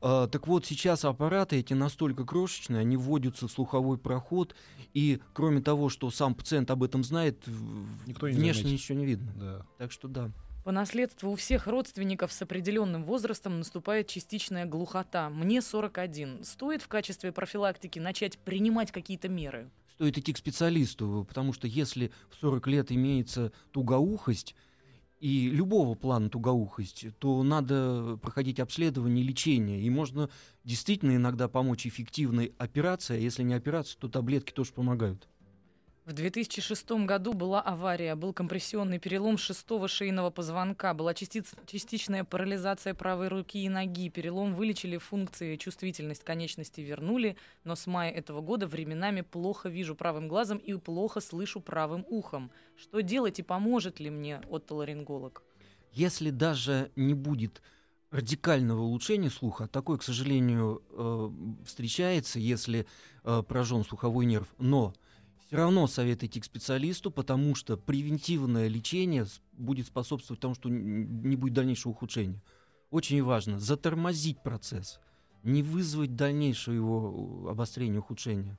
А, 0.00 0.26
так 0.26 0.46
вот, 0.46 0.66
сейчас 0.66 1.04
аппараты 1.04 1.56
эти 1.56 1.74
настолько 1.74 2.24
крошечные, 2.24 2.80
они 2.80 2.96
вводятся 2.96 3.48
в 3.48 3.52
слуховой 3.52 3.98
проход, 3.98 4.54
и 4.94 5.20
кроме 5.32 5.60
того, 5.60 5.88
что 5.88 6.10
сам 6.10 6.34
пациент 6.34 6.70
об 6.70 6.82
этом 6.82 7.04
знает, 7.04 7.44
Никто 8.06 8.28
не 8.28 8.34
внешне 8.36 8.62
заметит. 8.64 8.80
ничего 8.82 8.98
не 8.98 9.06
видно. 9.06 9.32
Да. 9.36 9.66
Так 9.78 9.92
что 9.92 10.08
да. 10.08 10.30
По 10.64 10.72
наследству 10.72 11.30
у 11.30 11.36
всех 11.36 11.66
родственников 11.66 12.30
с 12.32 12.42
определенным 12.42 13.02
возрастом 13.04 13.58
наступает 13.58 14.06
частичная 14.08 14.66
глухота. 14.66 15.30
Мне 15.30 15.62
41. 15.62 16.44
Стоит 16.44 16.82
в 16.82 16.88
качестве 16.88 17.32
профилактики 17.32 17.98
начать 17.98 18.38
принимать 18.38 18.92
какие-то 18.92 19.28
меры? 19.28 19.70
Стоит 19.94 20.18
идти 20.18 20.32
к 20.32 20.38
специалисту, 20.38 21.24
потому 21.26 21.52
что 21.52 21.66
если 21.66 22.12
в 22.30 22.36
40 22.40 22.66
лет 22.66 22.92
имеется 22.92 23.50
тугоухость, 23.72 24.54
и 25.20 25.50
любого 25.50 25.94
плана 25.94 26.30
тугоухость, 26.30 27.06
то 27.18 27.42
надо 27.42 28.18
проходить 28.22 28.60
обследование 28.60 29.24
лечение. 29.24 29.80
И 29.80 29.90
можно 29.90 30.30
действительно 30.64 31.16
иногда 31.16 31.48
помочь 31.48 31.86
эффективной 31.86 32.52
операции, 32.58 33.16
а 33.16 33.20
если 33.20 33.42
не 33.42 33.54
операция, 33.54 33.98
то 33.98 34.08
таблетки 34.08 34.52
тоже 34.52 34.72
помогают. 34.72 35.28
В 36.08 36.14
2006 36.14 36.90
году 37.04 37.34
была 37.34 37.60
авария, 37.60 38.14
был 38.14 38.32
компрессионный 38.32 38.98
перелом 38.98 39.36
шестого 39.36 39.88
шейного 39.88 40.30
позвонка, 40.30 40.94
была 40.94 41.12
частиц- 41.12 41.54
частичная 41.66 42.24
парализация 42.24 42.94
правой 42.94 43.28
руки 43.28 43.62
и 43.62 43.68
ноги, 43.68 44.08
перелом 44.08 44.54
вылечили, 44.54 44.96
функции 44.96 45.56
чувствительность 45.56 46.24
конечности 46.24 46.80
вернули, 46.80 47.36
но 47.64 47.76
с 47.76 47.86
мая 47.86 48.10
этого 48.10 48.40
года 48.40 48.66
временами 48.66 49.20
плохо 49.20 49.68
вижу 49.68 49.94
правым 49.94 50.28
глазом 50.28 50.56
и 50.56 50.72
плохо 50.78 51.20
слышу 51.20 51.60
правым 51.60 52.06
ухом. 52.08 52.50
Что 52.74 53.02
делать 53.02 53.38
и 53.38 53.42
поможет 53.42 54.00
ли 54.00 54.08
мне 54.08 54.40
отоларинголог? 54.50 55.42
Если 55.92 56.30
даже 56.30 56.90
не 56.96 57.12
будет 57.12 57.60
радикального 58.10 58.80
улучшения 58.80 59.28
слуха, 59.28 59.64
а 59.64 59.68
такое, 59.68 59.98
к 59.98 60.02
сожалению, 60.02 60.82
э, 60.88 61.30
встречается, 61.66 62.38
если 62.38 62.86
э, 63.24 63.42
поражен 63.46 63.84
слуховой 63.84 64.24
нерв, 64.24 64.48
но 64.56 64.94
все 65.48 65.56
равно 65.56 65.86
совет 65.86 66.22
идти 66.22 66.40
к 66.40 66.44
специалисту, 66.44 67.10
потому 67.10 67.54
что 67.54 67.78
превентивное 67.78 68.68
лечение 68.68 69.24
будет 69.52 69.86
способствовать 69.86 70.40
тому, 70.40 70.54
что 70.54 70.68
не 70.68 71.36
будет 71.36 71.54
дальнейшего 71.54 71.92
ухудшения. 71.92 72.42
Очень 72.90 73.22
важно 73.22 73.58
затормозить 73.58 74.42
процесс, 74.42 75.00
не 75.42 75.62
вызвать 75.62 76.16
дальнейшего 76.16 76.74
его 76.74 77.46
э, 77.46 77.50
обострения, 77.50 77.98
ухудшения. 77.98 78.58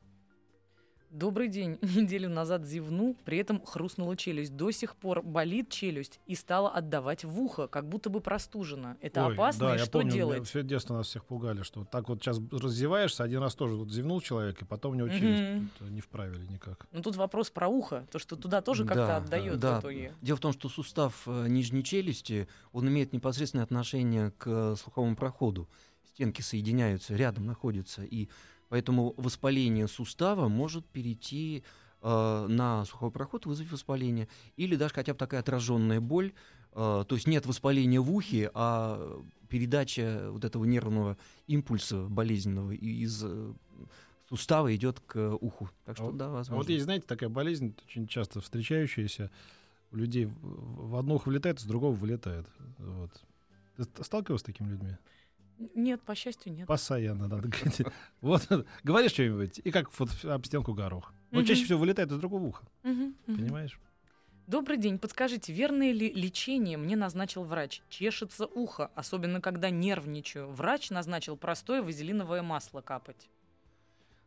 Добрый 1.12 1.48
день. 1.48 1.80
Неделю 1.82 2.30
назад 2.30 2.66
зевнул, 2.66 3.18
при 3.26 3.40
этом 3.40 3.66
хрустнула 3.66 4.16
челюсть. 4.16 4.56
До 4.56 4.70
сих 4.70 4.96
пор 4.96 5.24
болит 5.24 5.70
челюсть 5.70 6.20
и 6.28 6.36
стала 6.36 6.70
отдавать 6.70 7.24
в 7.24 7.42
ухо, 7.42 7.68
как 7.68 7.90
будто 7.90 8.10
бы 8.12 8.22
простужена. 8.22 8.96
Это 9.02 9.26
Ой, 9.26 9.34
опасно 9.34 9.68
да, 9.68 9.76
и 9.76 9.80
я 9.80 9.86
что 9.86 10.00
помню, 10.00 10.12
делать? 10.12 10.48
Все 10.48 10.62
детство 10.62 10.94
нас 10.94 11.08
всех 11.08 11.26
пугали, 11.26 11.64
что 11.64 11.80
вот 11.80 11.90
так 11.90 12.10
вот 12.10 12.22
сейчас 12.22 12.40
раздеваешься, 12.52 13.24
один 13.24 13.42
раз 13.42 13.56
тоже 13.56 13.76
вот 13.76 13.92
зевнул 13.92 14.22
человек, 14.22 14.62
и 14.62 14.66
потом 14.66 14.92
у 14.92 14.96
него 14.96 15.10
челюсть 15.10 15.72
вот, 15.80 15.90
не 15.90 16.02
вправили 16.02 16.46
никак. 16.46 16.86
Ну 16.92 17.02
тут 17.02 17.16
вопрос 17.16 17.50
про 17.50 17.68
ухо, 17.68 18.06
то 18.12 18.20
что 18.20 18.36
туда 18.36 18.62
тоже 18.62 18.86
как-то 18.86 19.08
Да, 19.08 19.18
отдает 19.18 19.60
да. 19.60 19.78
в 19.78 19.82
итоге. 19.82 20.14
Дело 20.22 20.38
в 20.38 20.42
том, 20.42 20.54
что 20.54 20.70
сустав 20.70 21.24
э, 21.26 21.48
нижней 21.48 21.84
челюсти, 21.84 22.48
он 22.72 22.88
имеет 22.88 23.14
непосредственное 23.14 23.66
отношение 23.66 24.32
к 24.38 24.48
э, 24.48 24.76
слуховому 24.78 25.16
проходу. 25.16 25.68
Стенки 26.14 26.42
соединяются, 26.42 27.16
рядом 27.16 27.46
находятся, 27.46 28.04
и 28.04 28.30
поэтому 28.70 29.14
воспаление 29.18 29.88
сустава 29.88 30.48
может 30.48 30.86
перейти 30.86 31.64
э, 32.02 32.46
на 32.50 32.86
слуховой 32.86 33.12
проход, 33.12 33.46
вызвать 33.46 33.72
воспаление, 33.72 34.28
или 34.58 34.76
даже 34.76 34.94
хотя 34.94 35.14
бы 35.14 35.18
такая 35.20 35.42
отраженная 35.42 36.00
боль, 36.00 36.34
э, 36.74 37.04
то 37.08 37.16
есть 37.16 37.28
нет 37.28 37.46
воспаления 37.46 38.00
в 38.00 38.12
ухе, 38.12 38.50
а 38.54 39.22
передача 39.50 40.30
вот 40.32 40.46
этого 40.46 40.64
нервного 40.66 41.18
импульса 41.48 42.06
болезненного 42.08 42.72
из 42.72 43.24
э, 43.24 43.54
сустава 44.30 44.74
идет 44.76 45.00
к 45.02 45.36
уху. 45.42 45.70
Так 45.86 45.98
что 45.98 46.10
А 46.10 46.12
да, 46.12 46.26
А 46.28 46.30
возможно. 46.30 46.58
вот 46.58 46.70
есть, 46.70 46.84
знаете, 46.86 47.06
такая 47.08 47.30
болезнь, 47.30 47.76
очень 47.86 48.08
часто 48.08 48.42
встречающаяся 48.42 49.32
у 49.92 49.96
людей. 49.96 50.30
В 50.42 50.96
одно 50.96 51.16
ухо 51.16 51.30
влетает, 51.30 51.60
с 51.60 51.64
другого 51.64 51.96
вылетает. 51.96 52.46
Вот. 52.78 53.10
Ты 53.76 53.84
ст- 53.86 54.06
сталкивался 54.06 54.44
с 54.44 54.46
такими 54.46 54.70
людьми? 54.70 54.96
Нет, 55.76 56.02
по 56.02 56.16
счастью, 56.16 56.54
нет. 56.54 56.68
Постоянно 56.68 57.28
надо 57.28 57.48
говорить. 57.48 57.82
Вот, 58.22 58.48
говоришь 58.84 59.12
что-нибудь, 59.12 59.60
и 59.64 59.72
как 59.72 59.90
вот 60.00 60.10
об 60.26 60.46
стенку 60.46 60.74
горох. 60.74 61.14
Но 61.32 61.40
Мгм. 61.40 61.48
чаще 61.48 61.66
всего 61.66 61.80
вылетает 61.80 62.12
из 62.12 62.18
другого 62.18 62.44
уха, 62.44 62.66
понимаешь? 62.84 63.80
Добрый 64.48 64.78
день. 64.78 64.98
Подскажите, 64.98 65.54
верное 65.54 65.92
ли 65.92 66.12
лечение 66.12 66.76
мне 66.78 66.96
назначил 66.96 67.44
врач? 67.44 67.84
Чешется 67.88 68.48
ухо, 68.48 68.90
особенно 68.96 69.42
когда 69.42 69.70
нервничаю. 69.70 70.50
Врач 70.50 70.90
назначил 70.90 71.38
простое 71.38 71.84
вазелиновое 71.84 72.42
масло 72.42 72.82
капать. 72.82 73.30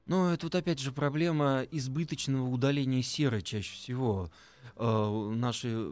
Ну, 0.07 0.29
это 0.31 0.47
вот 0.47 0.55
опять 0.55 0.79
же 0.79 0.93
проблема 0.93 1.63
избыточного 1.73 2.49
удаления 2.49 3.03
серы 3.03 3.41
чаще 3.41 3.73
всего. 3.75 4.31
Э, 4.77 5.31
наши 5.35 5.89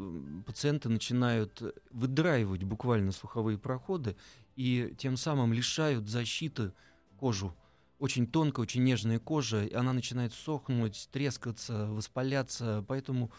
пациенты 0.47 0.89
начинают 0.89 1.61
выдраивать 1.91 2.63
буквально 2.65 3.11
слуховые 3.13 3.59
проходы 3.59 4.17
и 4.57 4.95
тем 4.99 5.17
самым 5.17 5.53
лишают 5.53 6.09
защиты 6.09 6.73
кожу. 7.19 7.55
Очень 7.99 8.27
тонкая, 8.27 8.63
очень 8.63 8.83
нежная 8.83 9.19
кожа, 9.19 9.65
и 9.65 9.75
она 9.75 9.93
начинает 9.93 10.33
сохнуть, 10.33 11.09
трескаться, 11.13 11.87
воспаляться, 11.87 12.85
поэтому 12.89 13.31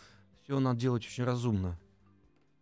все 0.43 0.59
надо 0.59 0.79
делать 0.79 1.05
очень 1.05 1.23
разумно. 1.23 1.79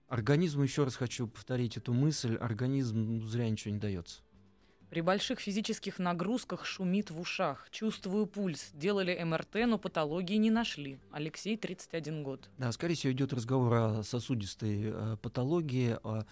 Организму, 0.08 0.64
еще 0.64 0.86
раз 0.86 0.96
хочу 0.96 1.28
повторить 1.28 1.78
эту 1.78 1.94
мысль, 1.94 2.36
организм 2.36 3.24
зря 3.26 3.50
ничего 3.50 3.74
не 3.74 3.80
дается. 3.80 4.22
При 4.90 5.02
больших 5.02 5.40
физических 5.40 6.00
нагрузках 6.00 6.66
шумит 6.66 7.12
в 7.12 7.20
ушах. 7.20 7.68
Чувствую 7.70 8.26
пульс. 8.26 8.72
Делали 8.74 9.22
МРТ, 9.24 9.68
но 9.68 9.78
патологии 9.78 10.38
не 10.38 10.50
нашли. 10.50 11.00
Алексей, 11.12 11.58
31 11.58 12.24
год. 12.24 12.50
Да, 12.58 12.72
скорее 12.72 12.96
всего, 12.96 13.14
идет 13.14 13.32
разговор 13.32 13.74
о 13.74 14.04
сосудистой 14.04 14.86
э, 14.86 15.18
патологии, 15.22 15.96
о, 16.02 16.26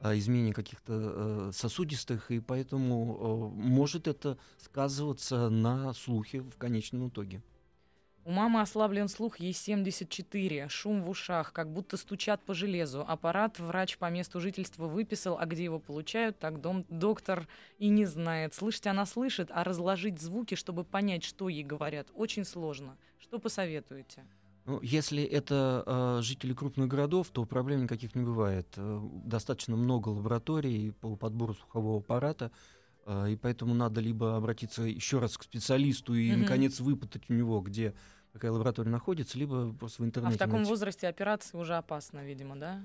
о 0.00 0.16
измене 0.16 0.52
каких-то 0.52 0.92
э, 0.92 1.50
сосудистых, 1.52 2.30
и 2.30 2.40
поэтому 2.40 3.52
э, 3.56 3.60
может 3.60 4.08
это 4.08 4.38
сказываться 4.58 5.48
на 5.48 5.92
слухе 5.94 6.40
в 6.40 6.56
конечном 6.56 7.08
итоге. 7.08 7.42
У 8.26 8.30
мамы 8.30 8.62
ослаблен 8.62 9.08
слух, 9.08 9.38
ей 9.38 9.52
74. 9.52 10.70
Шум 10.70 11.02
в 11.02 11.10
ушах, 11.10 11.52
как 11.52 11.70
будто 11.70 11.98
стучат 11.98 12.42
по 12.42 12.54
железу. 12.54 13.04
Аппарат 13.06 13.58
врач 13.58 13.98
по 13.98 14.08
месту 14.08 14.40
жительства 14.40 14.86
выписал, 14.86 15.36
а 15.38 15.44
где 15.44 15.64
его 15.64 15.78
получают, 15.78 16.38
так 16.38 16.58
дом, 16.62 16.86
доктор 16.88 17.46
и 17.78 17.88
не 17.88 18.06
знает. 18.06 18.54
Слышать 18.54 18.86
она 18.86 19.04
слышит, 19.04 19.50
а 19.52 19.62
разложить 19.62 20.20
звуки, 20.20 20.54
чтобы 20.54 20.84
понять, 20.84 21.22
что 21.22 21.50
ей 21.50 21.64
говорят, 21.64 22.08
очень 22.14 22.46
сложно. 22.46 22.96
Что 23.18 23.38
посоветуете? 23.38 24.24
Ну, 24.66 24.80
если 24.80 25.22
это 25.22 25.82
э, 25.86 26.22
жители 26.22 26.54
крупных 26.54 26.88
городов, 26.88 27.28
то 27.30 27.44
проблем 27.44 27.82
никаких 27.82 28.14
не 28.14 28.22
бывает. 28.24 28.66
Э, 28.76 29.00
достаточно 29.24 29.76
много 29.76 30.08
лабораторий 30.08 30.90
по 30.92 31.16
подбору 31.16 31.54
слухового 31.54 31.98
аппарата, 31.98 32.50
э, 33.04 33.32
и 33.32 33.36
поэтому 33.36 33.74
надо 33.74 34.00
либо 34.00 34.36
обратиться 34.36 34.82
еще 34.84 35.18
раз 35.18 35.36
к 35.36 35.42
специалисту 35.42 36.14
и, 36.14 36.30
Мгм. 36.32 36.40
наконец, 36.40 36.80
выпытать 36.80 37.28
у 37.28 37.34
него, 37.34 37.60
где 37.60 37.94
какая 38.32 38.52
лаборатория 38.52 38.88
находится, 38.90 39.38
либо 39.38 39.70
просто 39.74 40.00
в 40.02 40.04
А 40.04 40.06
интернете 40.06 40.36
в 40.36 40.38
таком 40.38 40.56
найти. 40.56 40.70
возрасте 40.70 41.08
операция 41.08 41.60
уже 41.60 41.76
опасна, 41.76 42.24
видимо, 42.24 42.56
да? 42.56 42.80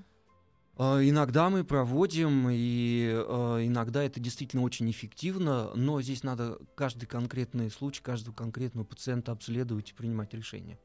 А, 0.76 1.00
Иногда 1.02 1.48
мы 1.48 1.64
проводим, 1.64 2.48
и 2.50 3.10
иногда 3.10 4.04
это 4.04 4.20
действительно 4.20 4.62
очень 4.64 4.90
эффективно, 4.90 5.72
но 5.74 6.02
здесь 6.02 6.24
надо 6.24 6.58
каждый 6.74 7.06
конкретный 7.06 7.70
случай, 7.70 8.02
каждого 8.02 8.34
конкретного 8.34 8.84
пациента 8.84 9.32
обследовать 9.32 9.90
и 9.90 9.94
принимать 9.94 10.34
решение. 10.34 10.78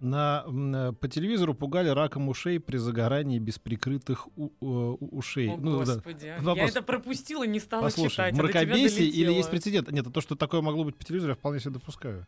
На, 0.00 0.44
э, 0.46 0.92
по 0.92 1.08
телевизору 1.08 1.54
пугали 1.54 1.88
раком 1.88 2.28
ушей 2.28 2.58
при 2.60 2.76
загорании 2.76 3.38
без 3.38 3.58
прикрытых 3.58 4.26
у- 4.36 4.50
у- 4.60 4.66
у- 5.00 5.18
ушей. 5.18 5.50
О, 5.50 5.56
Ну, 5.56 5.78
да. 5.78 5.94
господи. 5.94 6.26
Я 6.26 6.40
Вопрос. 6.40 6.70
это 6.70 6.82
пропустила, 6.82 7.44
не 7.44 7.60
стала 7.60 7.82
Послушай, 7.84 8.10
читать. 8.10 8.34
мракобесие 8.36 9.06
или 9.08 9.32
есть 9.32 9.50
прецедент? 9.50 9.90
Нет, 9.92 10.06
а 10.06 10.10
то, 10.10 10.20
что 10.20 10.34
такое 10.34 10.60
могло 10.62 10.84
быть 10.84 10.96
по 10.96 11.04
телевизору, 11.04 11.30
я 11.32 11.36
вполне 11.36 11.60
себе 11.60 11.70
допускаю. 11.72 12.26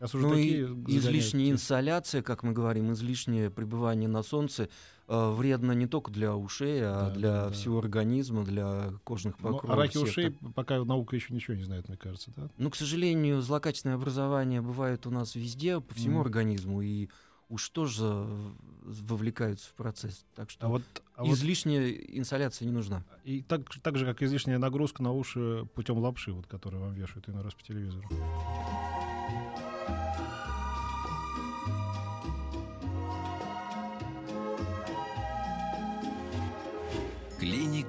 Сейчас 0.00 0.12
Ну 0.14 0.34
и 0.34 0.62
загоняют 0.62 0.88
излишняя 0.88 1.50
инсоляция, 1.52 2.20
как 2.22 2.42
мы 2.42 2.52
говорим, 2.52 2.92
излишнее 2.92 3.48
пребывание 3.48 4.08
на 4.08 4.22
солнце 4.22 4.68
э, 5.08 5.30
вредно 5.32 5.72
не 5.72 5.86
только 5.86 6.10
для 6.10 6.34
ушей, 6.34 6.80
а 6.82 7.08
Да, 7.08 7.10
для 7.14 7.28
да, 7.32 7.44
да. 7.46 7.50
всего 7.52 7.78
организма, 7.78 8.44
для 8.44 8.92
кожных 9.04 9.36
покровов. 9.38 9.70
о 9.70 9.76
раке 9.76 9.98
всех. 9.98 10.02
ушей 10.08 10.30
пока 10.54 10.82
наука 10.84 11.16
еще 11.16 11.32
ничего 11.34 11.56
не 11.56 11.64
знает, 11.64 11.88
мне 11.88 11.96
кажется, 11.96 12.30
да? 12.36 12.48
Ну, 12.58 12.70
к 12.70 12.76
сожалению, 12.76 13.40
злокачественное 13.42 13.96
образование 13.96 14.60
бывает 14.60 15.06
у 15.06 15.10
нас 15.10 15.34
везде, 15.34 15.80
по 15.80 15.94
всему 15.94 16.18
Мгм. 16.18 16.26
организму, 16.26 16.80
и 16.82 17.08
уж 17.50 17.68
тоже 17.68 18.04
э, 18.06 18.50
вовлекаются 18.82 19.68
в 19.68 19.74
процесс. 19.74 20.24
Так 20.34 20.50
что 20.50 20.66
А 20.66 20.68
вот, 20.70 20.82
а 21.14 21.24
вот 21.24 21.32
излишняя 21.34 21.88
инсоляция 21.90 22.66
не 22.66 22.72
нужна. 22.72 23.04
и 23.24 23.42
так, 23.42 23.62
так 23.82 23.96
же, 23.98 24.06
как 24.06 24.22
излишняя 24.22 24.58
нагрузка 24.58 25.02
на 25.02 25.12
уши 25.12 25.66
путем 25.74 25.98
лапши, 25.98 26.32
вот, 26.32 26.46
которую 26.46 26.80
вам 26.82 26.94
вешают 26.94 27.28
иной 27.28 27.42
раз 27.42 27.54
по 27.54 27.62
телевизору. 27.62 28.08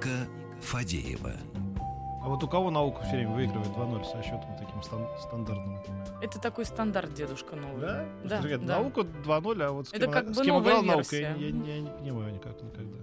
Клиника 0.00 0.28
Фадеева. 0.60 1.32
А 2.22 2.28
вот 2.28 2.42
у 2.42 2.48
кого 2.48 2.70
наука 2.70 3.02
все 3.04 3.12
время 3.16 3.30
выигрывает 3.34 3.68
2-0 3.68 4.04
со 4.04 4.20
счетом 4.22 4.56
таким 4.58 4.82
стан- 4.82 5.06
стандартным? 5.20 5.78
Это 6.20 6.40
такой 6.40 6.64
стандарт, 6.64 7.14
дедушка 7.14 7.54
новый. 7.54 7.80
Да? 7.80 8.04
Да, 8.24 8.40
Слушай, 8.40 8.58
да. 8.58 8.78
Наука 8.78 9.00
2-0, 9.02 9.62
а 9.62 9.70
вот 9.70 9.88
с 9.88 9.92
Это 9.92 10.00
кем, 10.06 10.10
как 10.12 10.22
она- 10.24 10.28
бы 10.30 10.34
с 10.34 10.42
кем 10.44 10.58
играл 10.60 10.82
наука, 10.82 11.16
я, 11.16 11.32
версия. 11.34 11.50
я- 11.50 11.74
я 11.74 11.80
не 11.82 11.90
понимаю 11.90 12.34
никак 12.34 12.60
никогда. 12.62 12.98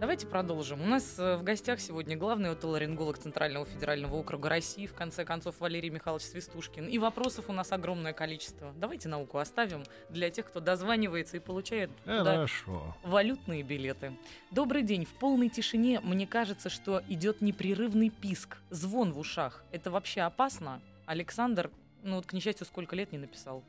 Давайте 0.00 0.28
продолжим. 0.28 0.80
У 0.80 0.86
нас 0.86 1.18
э, 1.18 1.36
в 1.36 1.42
гостях 1.42 1.80
сегодня 1.80 2.16
главный 2.16 2.50
отоларинголог 2.50 3.18
Центрального 3.18 3.66
федерального 3.66 4.14
округа 4.14 4.48
России, 4.48 4.86
в 4.86 4.94
конце 4.94 5.24
концов, 5.24 5.58
Валерий 5.58 5.90
Михайлович 5.90 6.24
Свистушкин. 6.26 6.86
И 6.86 6.98
вопросов 6.98 7.46
у 7.48 7.52
нас 7.52 7.72
огромное 7.72 8.12
количество. 8.12 8.72
Давайте 8.76 9.08
науку 9.08 9.38
оставим 9.38 9.82
для 10.08 10.30
тех, 10.30 10.46
кто 10.46 10.60
дозванивается 10.60 11.38
и 11.38 11.40
получает 11.40 11.90
Э, 12.04 12.18
туда 12.18 12.34
Хорошо. 12.34 12.96
валютные 13.02 13.64
билеты. 13.64 14.16
Добрый 14.52 14.84
день. 14.84 15.04
В 15.04 15.10
полной 15.14 15.48
тишине 15.48 15.98
мне 16.00 16.28
кажется, 16.28 16.70
что 16.70 17.02
идет 17.08 17.40
непрерывный 17.40 18.10
писк, 18.10 18.58
звон 18.70 19.12
в 19.12 19.18
ушах. 19.18 19.64
Это 19.72 19.90
вообще 19.90 20.20
опасно? 20.20 20.80
Александр, 21.06 21.72
ну 22.04 22.16
вот, 22.16 22.26
к 22.26 22.32
несчастью, 22.34 22.66
сколько 22.66 22.94
лет 22.94 23.10
не 23.10 23.18
написал. 23.18 23.64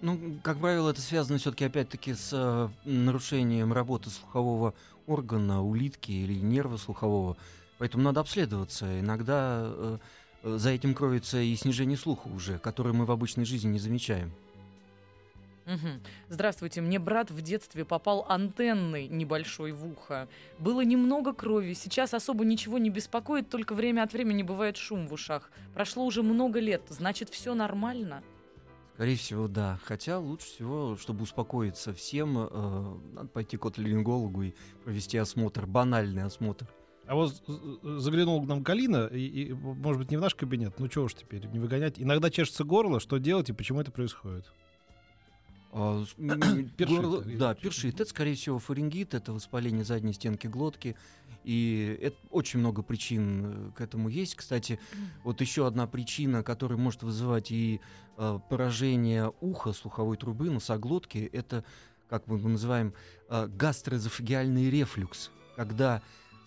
Ну, 0.00 0.38
как 0.42 0.58
правило, 0.58 0.90
это 0.90 1.00
связано 1.00 1.38
все-таки 1.38 1.64
опять-таки 1.64 2.12
с 2.12 2.30
э, 2.32 2.68
нарушением 2.84 3.72
работы 3.72 4.10
слухового 4.10 4.74
органа, 5.06 5.62
улитки 5.62 6.12
или 6.12 6.34
нерва 6.34 6.76
слухового. 6.76 7.36
Поэтому 7.78 8.04
надо 8.04 8.20
обследоваться. 8.20 9.00
Иногда 9.00 9.62
э, 9.64 9.98
э, 10.42 10.56
за 10.56 10.70
этим 10.70 10.94
кроется 10.94 11.38
и 11.40 11.54
снижение 11.56 11.96
слуха 11.96 12.28
уже, 12.28 12.58
которое 12.58 12.92
мы 12.92 13.04
в 13.04 13.10
обычной 13.10 13.44
жизни 13.44 13.72
не 13.72 13.78
замечаем. 13.78 14.32
Мгм. 15.66 16.02
Здравствуйте, 16.28 16.82
мне 16.82 16.98
брат 16.98 17.30
в 17.30 17.40
детстве 17.40 17.86
попал 17.86 18.26
антенной 18.28 19.08
небольшой 19.08 19.72
в 19.72 19.86
ухо. 19.86 20.28
Было 20.58 20.82
немного 20.82 21.32
крови, 21.32 21.72
сейчас 21.72 22.12
особо 22.12 22.44
ничего 22.44 22.76
не 22.78 22.90
беспокоит, 22.90 23.48
только 23.48 23.74
время 23.74 24.02
от 24.02 24.12
времени 24.12 24.42
бывает 24.42 24.76
шум 24.76 25.06
в 25.06 25.14
ушах. 25.14 25.50
Прошло 25.74 26.04
уже 26.04 26.22
много 26.22 26.60
лет, 26.60 26.82
значит, 26.90 27.30
все 27.30 27.54
нормально? 27.54 28.22
Скорее 28.94 29.16
всего, 29.16 29.48
да. 29.48 29.78
Хотя 29.84 30.20
лучше 30.20 30.46
всего, 30.46 30.96
чтобы 30.96 31.24
успокоиться 31.24 31.92
всем, 31.92 32.38
э, 32.38 32.96
надо 33.14 33.28
пойти 33.28 33.56
к 33.56 33.66
отоларингологу 33.66 34.42
и 34.44 34.54
провести 34.84 35.18
осмотр, 35.18 35.66
банальный 35.66 36.22
осмотр. 36.22 36.68
А 37.06 37.16
вот 37.16 37.34
заглянул 37.82 38.42
к 38.42 38.46
нам 38.46 38.62
Галина, 38.62 39.06
и, 39.06 39.18
и, 39.18 39.52
может 39.52 40.00
быть, 40.00 40.10
не 40.10 40.16
в 40.16 40.20
наш 40.20 40.34
кабинет, 40.34 40.78
ну 40.78 40.88
чего 40.88 41.04
уж 41.04 41.14
теперь, 41.14 41.44
не 41.46 41.58
выгонять. 41.58 42.00
Иногда 42.00 42.30
чешется 42.30 42.64
горло, 42.64 43.00
что 43.00 43.18
делать 43.18 43.50
и 43.50 43.52
почему 43.52 43.80
это 43.80 43.90
происходит? 43.90 44.46
А, 45.76 46.04
Першит, 46.76 47.36
Да, 47.36 47.54
першит. 47.54 47.96
Это, 47.96 48.08
скорее 48.08 48.36
всего, 48.36 48.60
фарингит, 48.60 49.12
это 49.12 49.32
воспаление 49.32 49.84
задней 49.84 50.12
стенки 50.12 50.46
глотки. 50.46 50.94
И 51.42 51.98
это 52.00 52.16
очень 52.30 52.60
много 52.60 52.82
причин 52.82 53.44
э, 53.44 53.70
к 53.74 53.80
этому 53.80 54.08
есть. 54.08 54.36
Кстати, 54.36 54.78
вот 55.24 55.40
еще 55.40 55.66
одна 55.66 55.86
причина, 55.86 56.44
которая 56.44 56.78
может 56.78 57.02
вызывать 57.02 57.50
и 57.50 57.80
э, 58.16 58.38
поражение 58.48 59.32
уха, 59.40 59.72
слуховой 59.72 60.16
трубы, 60.16 60.48
носоглотки, 60.48 61.18
это, 61.32 61.64
как 62.08 62.28
мы 62.28 62.38
называем, 62.38 62.94
э, 63.28 63.48
гастроэзофагиальный 63.48 64.70
рефлюкс. 64.70 65.32
Когда 65.56 66.02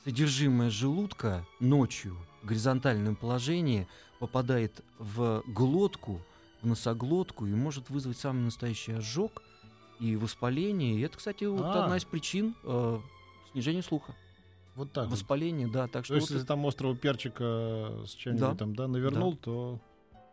содержимое 0.06 0.70
желудка 0.70 1.46
ночью 1.60 2.18
в 2.42 2.48
горизонтальном 2.48 3.18
положении 3.18 3.88
попадает 4.20 4.84
в 4.98 5.44
глотку, 5.48 6.22
в 6.62 6.68
носоглотку 6.68 7.46
и 7.46 7.54
может 7.54 7.90
вызвать 7.90 8.18
самый 8.18 8.42
настоящий 8.42 8.94
ожог 8.94 9.42
и 10.00 10.16
воспаление. 10.16 10.96
И 10.96 11.02
это, 11.02 11.18
кстати, 11.18 11.44
вот 11.46 11.64
А. 11.66 11.84
одна 11.84 11.98
из 11.98 12.06
причин 12.06 12.56
э, 12.64 13.00
снижения 13.52 13.82
слуха. 13.84 14.16
Вот 14.76 14.92
так. 14.92 15.06
вот. 15.06 15.14
Воспаление, 15.14 15.68
да. 15.68 15.88
Так 15.88 16.04
То 16.04 16.06
что 16.06 16.16
есть, 16.16 16.30
вот 16.30 16.36
если 16.36 16.48
там 16.48 16.66
острого 16.66 16.96
перчика 16.96 18.04
с 18.06 18.12
чем-нибудь 18.12 18.50
Да. 18.50 18.56
там, 18.56 18.76
да, 18.76 18.88
навернул, 18.88 19.36
то 19.36 19.80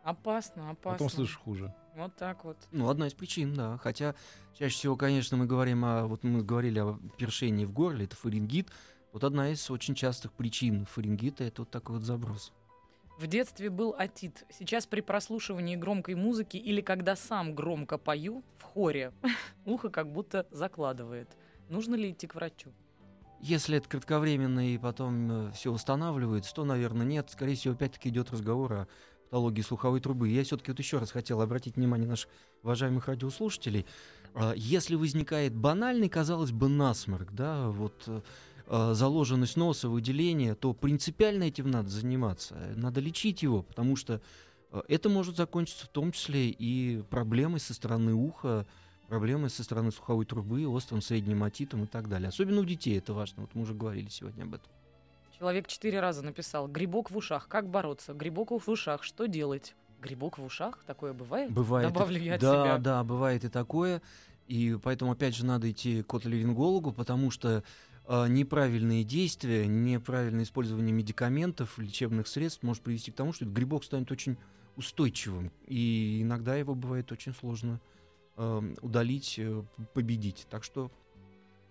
Опасно, 0.03 0.69
опасно. 0.69 0.91
потом 0.91 1.09
слышишь 1.09 1.37
хуже. 1.37 1.73
Вот 1.95 2.15
так 2.15 2.43
вот. 2.45 2.57
Ну, 2.71 2.89
одна 2.89 3.07
из 3.07 3.13
причин, 3.13 3.55
да. 3.55 3.79
Хотя 3.79 4.13
чаще 4.53 4.75
всего, 4.75 4.95
конечно, 4.95 5.35
мы 5.35 5.47
говорим 5.47 5.83
о... 5.83 6.05
Вот 6.05 6.23
мы 6.23 6.43
говорили 6.43 6.79
о 6.79 6.99
першении 7.17 7.65
в 7.65 7.71
горле, 7.71 8.05
это 8.05 8.15
фарингит. 8.15 8.69
Вот 9.13 9.23
одна 9.23 9.49
из 9.49 9.71
очень 9.71 9.95
частых 9.95 10.31
причин 10.33 10.85
фарингита— 10.85 11.43
это 11.45 11.63
вот 11.63 11.71
такой 11.71 11.95
вот 11.95 12.05
заброс. 12.05 12.51
В 13.17 13.27
детстве 13.27 13.69
был 13.69 13.95
отит. 13.97 14.45
Сейчас 14.49 14.85
при 14.85 14.99
прослушивании 14.99 15.77
громкой 15.77 16.15
музыки 16.15 16.57
или 16.57 16.81
когда 16.81 17.15
сам 17.15 17.55
громко 17.55 17.97
пою 17.97 18.43
в 18.57 18.63
хоре, 18.63 19.13
ухо 19.65 19.89
как 19.89 20.11
будто 20.11 20.45
закладывает. 20.51 21.29
Нужно 21.69 21.95
ли 21.95 22.11
идти 22.11 22.27
к 22.27 22.35
врачу? 22.35 22.71
Если 23.39 23.77
это 23.77 23.87
кратковременно 23.87 24.73
и 24.73 24.77
потом 24.77 25.51
все 25.53 25.71
восстанавливается, 25.71 26.53
то, 26.53 26.65
наверное, 26.65 27.05
нет. 27.05 27.29
Скорее 27.29 27.55
всего, 27.55 27.73
опять-таки 27.73 28.09
идет 28.09 28.31
разговор 28.31 28.73
о 28.73 28.87
патологии 29.29 29.61
слуховой 29.61 29.99
трубы. 29.99 30.29
Я 30.29 30.43
все-таки 30.43 30.71
вот 30.71 30.79
еще 30.79 30.97
раз 30.97 31.11
хотел 31.11 31.41
обратить 31.41 31.75
внимание 31.75 32.07
наших 32.07 32.29
уважаемых 32.63 33.07
радиослушателей. 33.07 33.85
А, 34.33 34.53
если 34.55 34.95
возникает 34.95 35.53
банальный, 35.53 36.09
казалось 36.09 36.51
бы, 36.51 36.69
насморк, 36.69 37.31
да, 37.33 37.69
вот 37.69 38.07
э, 38.67 38.93
заложенность 38.93 39.57
носа, 39.57 39.89
выделение, 39.89 40.55
то 40.55 40.73
принципиально 40.73 41.43
этим 41.43 41.69
надо 41.69 41.89
заниматься. 41.89 42.55
Надо 42.75 42.99
лечить 43.01 43.43
его, 43.43 43.63
потому 43.63 43.95
что 43.95 44.21
э, 44.71 44.81
это 44.87 45.09
может 45.09 45.37
закончиться 45.37 45.85
в 45.85 45.89
том 45.89 46.11
числе 46.11 46.49
и 46.49 47.01
проблемой 47.09 47.59
со 47.59 47.73
стороны 47.73 48.13
уха, 48.13 48.65
проблемы 49.07 49.49
со 49.49 49.63
стороны 49.63 49.91
слуховой 49.91 50.25
трубы, 50.25 50.67
острым 50.67 51.01
средним 51.01 51.43
отитом 51.43 51.83
и 51.83 51.87
так 51.87 52.09
далее. 52.09 52.29
Особенно 52.29 52.61
у 52.61 52.65
детей 52.65 52.97
это 52.97 53.13
важно. 53.13 53.43
Вот 53.43 53.51
мы 53.53 53.63
уже 53.63 53.73
говорили 53.73 54.09
сегодня 54.09 54.43
об 54.43 54.55
этом. 54.55 54.67
Человек 55.37 55.67
четыре 55.67 55.99
раза 55.99 56.21
написал 56.23 56.67
«Грибок 56.67 57.11
в 57.11 57.17
ушах. 57.17 57.47
Как 57.47 57.67
бороться? 57.69 58.13
Грибок 58.13 58.51
в 58.51 58.69
ушах. 58.69 59.03
Что 59.03 59.27
делать?» 59.27 59.75
Грибок 60.01 60.37
в 60.37 60.43
ушах? 60.43 60.83
Такое 60.85 61.13
бывает? 61.13 61.51
Бывает. 61.51 61.91
Добавлю 61.91 62.21
я 62.21 62.35
от 62.35 62.41
да, 62.41 62.51
себя. 62.51 62.77
Да, 62.77 63.03
бывает 63.03 63.43
и 63.43 63.49
такое. 63.49 64.01
И 64.47 64.77
поэтому, 64.81 65.11
опять 65.11 65.35
же, 65.35 65.45
надо 65.45 65.71
идти 65.71 66.03
к 66.03 66.13
отоларингологу, 66.13 66.91
потому 66.91 67.31
что 67.31 67.49
э, 67.49 67.61
неправильные 68.07 69.03
действия, 69.03 69.65
неправильное 69.67 70.43
использование 70.43 70.93
медикаментов, 70.93 71.77
лечебных 71.77 72.27
средств 72.27 72.63
может 72.63 72.83
привести 72.83 73.11
к 73.11 73.15
тому, 73.15 73.33
что 73.33 73.45
грибок 73.45 73.83
станет 73.83 74.11
очень 74.11 74.37
устойчивым. 74.75 75.51
И 75.67 76.19
иногда 76.21 76.55
его 76.55 76.75
бывает 76.75 77.11
очень 77.11 77.33
сложно 77.33 77.79
э, 78.37 78.73
удалить, 78.81 79.35
э, 79.37 79.63
победить. 79.93 80.47
Так 80.49 80.63
что 80.63 80.91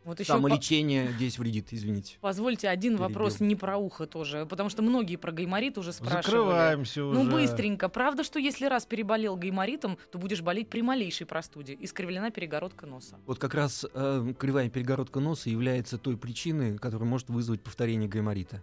Вот 0.05 0.21
еще 0.21 0.33
по- 0.33 0.39
самолечение 0.39 1.11
здесь 1.13 1.39
вредит, 1.39 1.69
извините. 1.71 2.19
Позвольте 2.21 2.69
один 2.69 2.93
Перебил. 2.93 3.09
вопрос 3.09 3.41
не 3.41 3.57
про 3.57 3.79
ухо 3.79 4.07
тоже, 4.07 4.45
потому 4.47 4.69
что 4.69 4.83
многие 4.83 5.17
про 5.17 5.33
гайморит 5.33 5.79
уже 5.79 5.93
спрашивали. 5.93 6.23
Закрываемся 6.23 7.05
уже. 7.05 7.19
Ну, 7.23 7.31
быстренько. 7.31 7.89
Правда, 7.89 8.23
что 8.23 8.39
если 8.39 8.67
раз 8.67 8.85
переболел 8.85 9.37
гайморитом, 9.37 9.97
то 10.13 10.19
будешь 10.19 10.43
болеть 10.43 10.69
при 10.69 10.83
малейшей 10.83 11.27
простуде? 11.27 11.77
Искривлена 11.81 12.31
перегородка 12.31 12.87
носа. 12.87 13.17
Вот 13.27 13.39
как 13.39 13.55
раз 13.55 13.87
э, 13.95 14.33
кривая 14.39 14.69
перегородка 14.69 15.21
носа 15.21 15.49
является 15.49 15.97
той 15.97 16.17
причиной, 16.19 16.77
которая 16.77 17.09
может 17.09 17.31
вызвать 17.31 17.63
повторение 17.63 18.09
гайморита. 18.09 18.63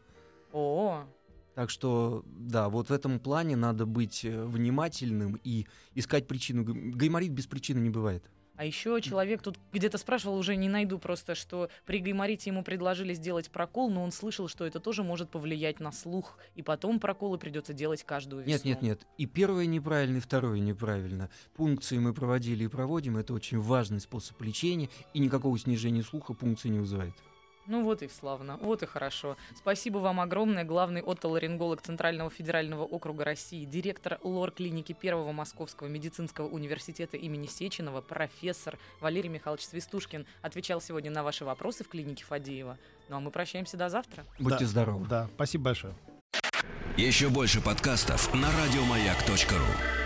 О, 0.54 1.06
Так 1.56 1.70
что, 1.70 2.24
да, 2.28 2.70
вот 2.70 2.89
в 2.89 2.94
этом 2.94 3.20
плане 3.20 3.56
надо 3.56 3.86
быть 3.86 4.24
э, 4.26 4.46
внимательным 4.46 5.39
и 5.44 5.66
искать 5.96 6.28
причину. 6.28 6.64
Гайморит 6.66 7.32
без 7.32 7.48
причины 7.48 7.80
не 7.80 7.89
бывает. 7.89 8.24
А 8.62 8.64
еще 8.64 9.01
человек 9.01 9.41
тут 9.41 9.57
где-то 9.74 9.97
спрашивал, 9.97 10.38
уже 10.38 10.55
не 10.55 10.70
найду 10.70 10.99
просто, 10.99 11.34
что 11.34 11.72
при 11.88 11.97
гайморите 11.97 12.51
ему 12.51 12.64
предложили 12.64 13.16
сделать 13.16 13.49
прокол, 13.49 13.89
но 13.89 14.03
он 14.03 14.12
слышал, 14.12 14.47
что 14.47 14.68
это 14.68 14.80
тоже 14.80 15.01
может 15.01 15.32
повлиять 15.32 15.80
на 15.80 15.91
слух, 15.91 16.38
и 16.53 16.62
потом 16.62 16.99
проколы 16.99 17.39
придется 17.39 17.74
делать 17.74 18.03
каждую 18.03 18.43
весну. 18.43 18.51
Нет, 18.53 18.66
нет, 18.66 18.82
нет. 18.84 19.07
И 19.18 19.26
первое 19.26 19.66
неправильно, 19.66 20.18
и 20.18 20.20
второе 20.20 20.59
неправильно. 20.59 21.32
Пункции 21.55 21.97
мы 21.97 22.14
проводили 22.14 22.66
и 22.66 22.68
проводим. 22.68 23.18
Это 23.18 23.34
очень 23.34 23.59
важный 23.59 23.99
способ 23.99 24.39
лечения. 24.43 24.89
И 25.16 25.20
никакого 25.20 25.57
снижения 25.57 26.03
слуха 26.03 26.36
пункции 26.36 26.70
не 26.70 26.78
вызывает. 26.78 27.16
Ну 27.68 27.84
вот 27.84 28.01
и 28.01 28.07
славно, 28.07 28.57
вот 28.57 28.84
и 28.84 28.86
хорошо. 28.86 29.38
Спасибо 29.55 29.99
вам 29.99 30.20
огромное. 30.20 30.64
Главный 30.64 31.01
отоларинголог 31.01 31.82
Центрального 31.82 32.30
федерального 32.30 32.84
округа 32.84 33.24
России, 33.24 33.66
директор 33.66 34.20
лор-клиники 34.24 34.93
Первого 34.93 35.32
Московского 35.32 35.88
медицинского 35.88 36.47
университета 36.47 37.18
имени 37.18 37.45
Сеченова, 37.47 38.01
профессор 38.01 38.80
Валерий 38.99 39.30
Михайлович 39.30 39.66
Свистушкин 39.66 40.26
отвечал 40.41 40.82
сегодня 40.82 41.12
на 41.12 41.24
ваши 41.24 41.45
вопросы 41.45 41.84
в 41.84 41.88
клинике 41.88 42.24
Фадеева. 42.26 42.78
Ну 43.09 43.16
а 43.16 43.20
мы 43.20 43.32
прощаемся 43.32 43.78
до 43.78 43.89
завтра. 43.89 44.26
Будьте 44.39 44.59
Да, 44.59 44.66
здоровы. 44.66 45.07
Да, 45.07 45.30
спасибо 45.36 45.66
большое. 45.66 45.93
Еще 46.97 47.30
больше 47.30 47.62
подкастов 47.62 48.34
на 48.34 48.49
радиомаяк.ру. 48.51 50.01